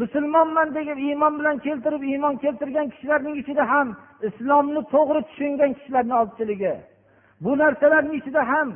[0.00, 3.88] musulmonman degan iymon bilan keltirib iymon keltirgan kishilarning ichida ham
[4.28, 6.74] islomni to'g'ri tushungan kishilarni ozchiligi.
[7.44, 8.68] Bu narsalarni ichida ham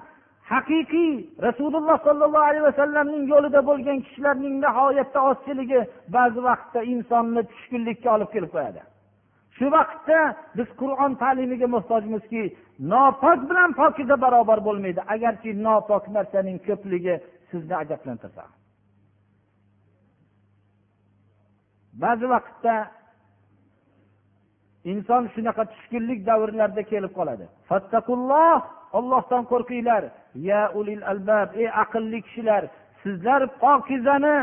[0.53, 1.13] haqiqiy
[1.47, 5.81] rasululloh sollallohu alayhi vasallamning yo'lida bo'lgan kishilarning nihoyatda ozchiligi
[6.17, 8.81] ba'zi vaqtda insonni tushkunlikka olib kelib qo'yadi.
[9.57, 10.19] Shu vaqtda
[10.59, 12.43] biz qur'on ta'limiga muhtojmizki
[12.93, 15.01] nopok bilan pokiza barobar bo'lmaydi.
[15.15, 17.15] Agarki nopok narsaning ko'pligi
[17.51, 18.45] sizni ajablantirsa
[22.03, 22.75] ba'zi vaqtda
[24.93, 27.45] inson shunaqa tushkunlik davrlarida kelib qoladi.
[27.69, 28.59] Fattaqulloh
[28.99, 30.03] ollohdan qo'rqinglar.
[30.49, 32.63] Ya ulil albab ey aqlli kishilar
[33.03, 34.39] sizlar pokizani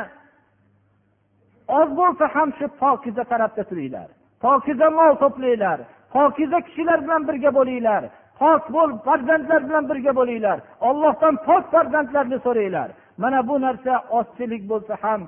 [1.79, 4.09] oz bo'lsa ham shu pokiza tarafda turinglar.
[4.45, 5.79] Pokiza mol to'planglar
[6.15, 8.03] pokiza kishilar bilan birga bo'linglar.
[8.39, 10.57] Pok bo'l farzandlar bilan birga bo'linglar.
[10.89, 12.89] Ollohdan pok farzandlarni so'ranglar.
[13.21, 15.21] Mana bu narsa ozchilik bo'lsa ham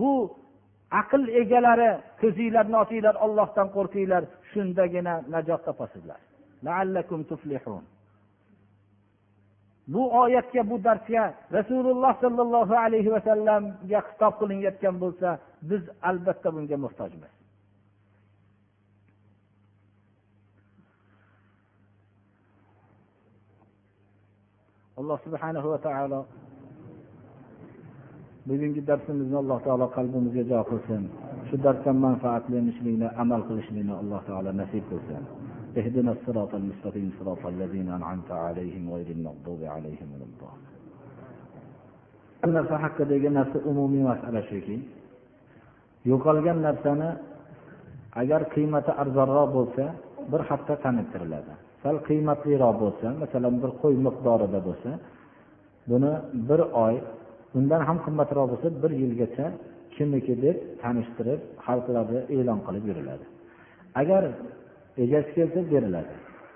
[0.00, 0.10] bu
[1.00, 1.90] aql egalari
[2.20, 6.20] ko'zinglarni ochinglar ollohdan qo'rqinglar shundagina najot topasizlar.
[9.94, 15.28] Bu oyatga bu darsga rasululloh sollallohu alayhi vasallamga xitob qilinayotgan bo'lsa
[15.70, 17.35] biz albatta bunga muhtojmiz.
[24.99, 26.19] alloh subhanahu va taolo
[28.47, 31.03] bugungi darsimizni alloh taolo qalbimizga jo qilsin
[31.47, 35.25] shu darsdan manfaatlanishlikni amal qilishlikni alloh taolo nasib qilsin
[35.79, 40.71] اهدنا الصراط المستقيم صراط الذين أنعمت عليهم غير المغضوب عليهم ولا الضالين
[42.43, 44.77] bu narsa haqidagi narsa umumiy masala shuki
[46.09, 47.09] yo'qolgan narsani
[48.21, 49.83] agar qiymati arzonroq bo'lsa
[50.31, 51.53] bir hafta tanittiriladi
[51.86, 54.90] sal qiymatliroq bo'lsa masalan bir qo'y miqdorida bo'lsa
[55.90, 56.12] buni
[56.48, 56.94] bir oy
[57.58, 59.46] undan ham qimmatroq bo'lsa bir yilgacha
[59.94, 63.24] kimniki deb tanishtirib xalqlarda e'lon qilib yuriladi.
[64.00, 64.22] Agar
[65.04, 66.12] egasi kelsa beriladi.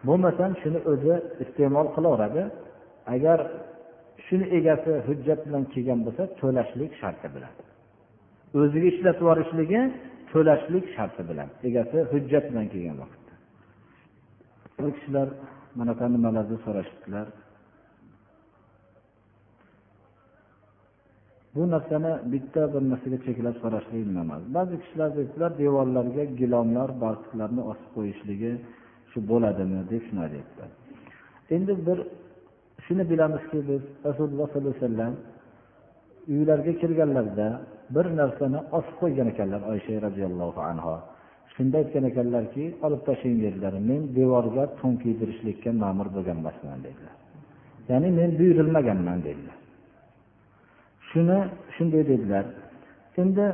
[0.09, 1.15] Bo'lmasam shuni o'zi
[1.45, 2.43] iste'mol qilaveradi.
[3.15, 3.39] Agar
[4.27, 7.53] shuni egasi hujjat bilan kelgan bo'lsa to'lashlik sharti bilan.
[8.61, 9.81] O'ziga ishlatib yuborishligi
[10.33, 13.20] to'lashlik sharti bilan egasi hujjat bilan kelgan vaqt
[14.85, 15.29] bir kishilar
[15.81, 17.27] manaqa nimalarni so'rashibdilar?
[21.55, 27.63] Bu narsani bitta bir narsaga cheklab so'rashlik nima emas ba'zi kishilar aytdilar devorlarga gilomlar balchiqlarni
[27.73, 28.53] osib qo'yishligi
[29.11, 30.71] shu bo'ladimi deb shunday aytyaptilar
[31.57, 31.99] endi bir
[32.85, 35.15] shuni bilamizki biz rasululloh sollallohu alayhi vasallam
[36.35, 37.49] uylarga kirganlarida
[37.95, 40.95] bir narsani osib qo'ygan ekanlar oysha roziyallohu anhu
[41.61, 47.15] shunda aytgan ekanlarki olib tashlang dedilar men devorga to'n kiydirishlikka ma'mur bo'lgan emasman dedilar.
[47.91, 49.57] Ya'ni men buyurilmaganman dedilar.
[51.11, 51.39] Shuni
[51.75, 52.45] shunday dedilar.
[53.23, 53.47] Endi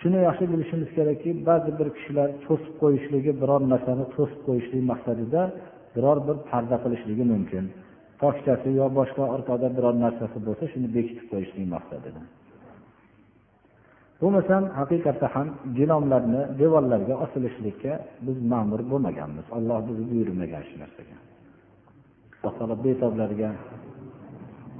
[0.00, 5.42] shuni yaxshi bilishimiz kerakki ba'zi bir kishilar to'sib qo'yishligi biror narsani to'sib qo'yishlik maqsadida
[5.96, 7.64] biror bir parda qilishligi mumkin.
[8.22, 12.20] Toshchasi yo boshqa orqada biror narsasi bo'lsa shuni bekitib qo'yishlik maqsadida.
[14.20, 15.48] Bo'lmasam haqiqatda ham
[15.78, 17.92] gilomlarni devorlarga osilishlikka
[18.26, 19.46] biz ma'mur bo'lmaganmiz.
[19.56, 21.16] Olloh bizni buyurmagan shu narsaga.
[22.42, 23.50] Alloh taolo betoblarga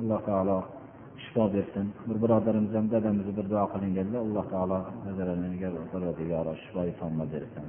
[0.01, 0.59] alloh taolo
[1.23, 1.87] shifo bersin.
[2.09, 4.79] Bir birodarimiz ham dadamizni bir duo qilinganda alloh taolo
[6.63, 7.67] shifoi tomma bersin.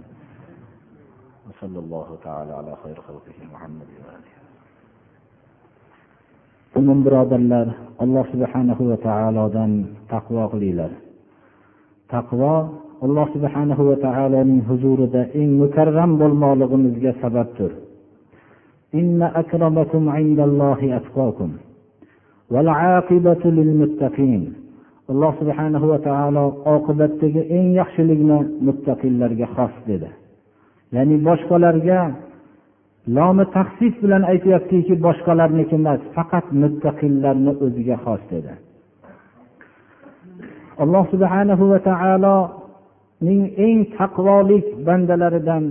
[6.75, 7.67] Mo'min birodarlar
[8.03, 9.71] alloh subhanahu va taolodan
[10.11, 10.91] taqvo qilinglar.
[12.13, 12.53] Taqvo
[13.05, 17.71] alloh subhanahu va taoloning huzurida eng mukarram bo'lmoqligimizga sababdir.
[18.99, 21.51] Inna akramakum indallohi atqokum
[25.11, 26.45] alloh subhanahu va taolo
[26.75, 28.37] oqibatdagi eng yaxshilikni
[28.67, 30.09] muttaqillarga xos dedi.
[30.95, 31.99] Ya'ni boshqalarga
[33.17, 38.51] lomi taqsis bilan aytyaptiki boshqalarniki emas faqat muttaqillarni o'ziga xos dedi.
[40.83, 45.65] Alloh subhanahu va taoloning eng taqvolik bandalaridan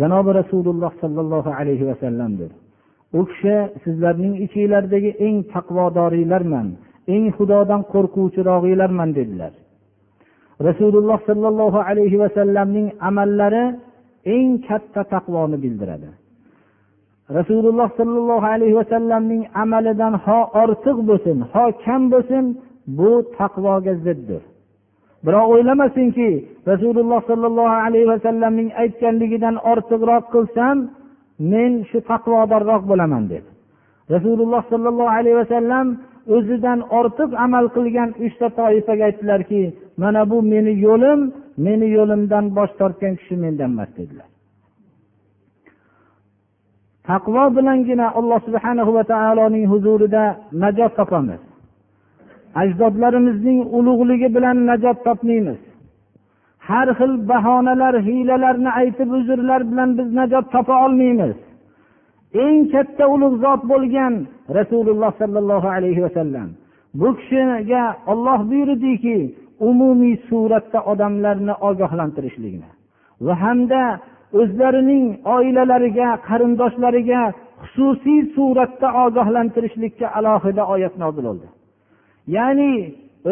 [0.00, 2.50] janobi rasululloh sollallohu alayhi vasallamdir
[3.18, 6.68] u kishi sizlarning ichinglardagi eng taqvodoriylarman
[7.14, 9.52] eng xudodan qo'rquvchirog'iylarman dedilar.
[10.68, 13.64] Rasululloh sollallohu alayhi vasallamning amallari
[14.34, 16.10] eng katta taqvoni bildiradi.
[17.38, 22.44] Rasululloh sollallohu alayhi vasallamning amalidan ho ortiq bo'lsin ho kam bo'lsin
[22.98, 24.42] bu taqvoga ziddir.
[25.26, 26.28] Biroq o'ylamasinki
[26.70, 30.76] rasululloh sollallohu alayhi vasallamning aytganligidan ortiqroq qilsam
[31.52, 33.48] men shu taqvodorroq bo'laman dedi
[34.14, 35.86] rasululloh sollallohu alayhi vasallam
[36.36, 39.62] o'zidan ortiq amal qilgan uchta toifaga aytdilarki
[40.02, 41.20] mana bu meni yo'lim
[41.66, 44.28] meni yo'limdan bosh tortgan kishi mendan emas dedilar.
[47.08, 50.24] Taqvo bilangina alloh subhanahu va taoloning huzurida
[50.62, 51.40] najot topamiz.
[52.54, 55.60] Ajdodlarimizning ulug'ligi bilan najot topmaymiz.
[56.68, 61.36] Har xil bahonalar hiylalarni aytib uzrlar bilan biz najot topa olmaymiz.
[62.44, 64.14] Eng katta ulug' zot bo'lgan
[64.58, 66.48] rasululloh sollallohu alayhi vasallam
[67.00, 69.18] bu kishiga olloh buyurdiki
[69.68, 72.70] umumiy suratda odamlarni ogohlantirishlikni
[73.26, 73.82] va hamda
[74.40, 77.22] o'zlarining oilalariga qarindoshlariga
[77.62, 81.46] xususiy suratda ogohlantirishlikka alohida oyat nozil bo'ldi.
[82.36, 82.72] Ya'ni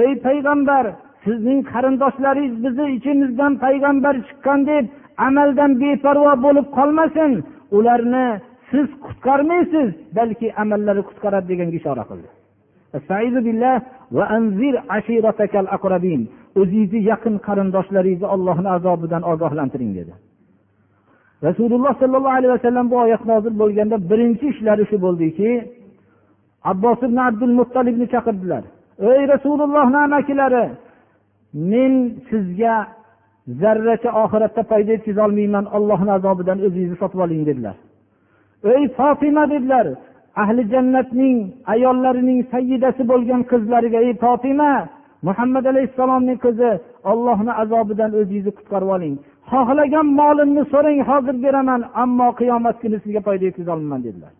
[0.02, 0.84] ey payg'ambar
[1.24, 4.84] sizning qarindoshlaringiz bizni ichimizdan payg'ambar chiqqan deb
[5.26, 7.32] amaldan beparvo bo'lib qolmasin.
[7.76, 8.26] Ularni
[8.70, 9.88] siz qutqarmaysiz
[10.18, 12.28] balki amallari qutqaradi deganga ishora qildi.
[16.60, 20.12] O'zingizni yaqin qarindoshlaringizni ollohni azobidan ogohlantiring dedi.
[21.46, 25.50] Rasululloh sollallohu alayhi vasallam bu oyat nozil bo'lganda birinchi ishlari shu bo'ldiki
[26.70, 28.62] abbos ibn abdul muttalibni chaqirdilar.
[29.00, 30.66] Ey rasulullohni amakilari
[31.54, 31.92] men
[32.28, 32.74] sizga
[33.62, 37.76] zarracha oxiratda foyda yetkazolmayman ollohni azobidan o'zingizni sotib oling dedilar.
[38.74, 39.86] Ey fotima dedilar
[40.42, 41.38] ahli jannatning
[41.74, 44.72] ayollarining sayyidasi bo'lgan qizlariga ey fotima
[45.28, 46.70] muhammad alayhissalomning qizi
[47.12, 49.14] ollohni azobidan o'zingizni qutqarib oling.
[49.52, 54.32] Xohlagan molimni so'rang hozir beraman ammo qiyomat kuni sizga foyda yetkazolmayman dedilar.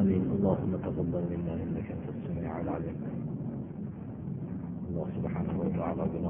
[0.00, 0.22] آمين.
[0.36, 2.96] اللهم تقبل منا إنك أنت السميع العليم.
[4.88, 6.27] الله سبحانه وتعالى gunohlarimizni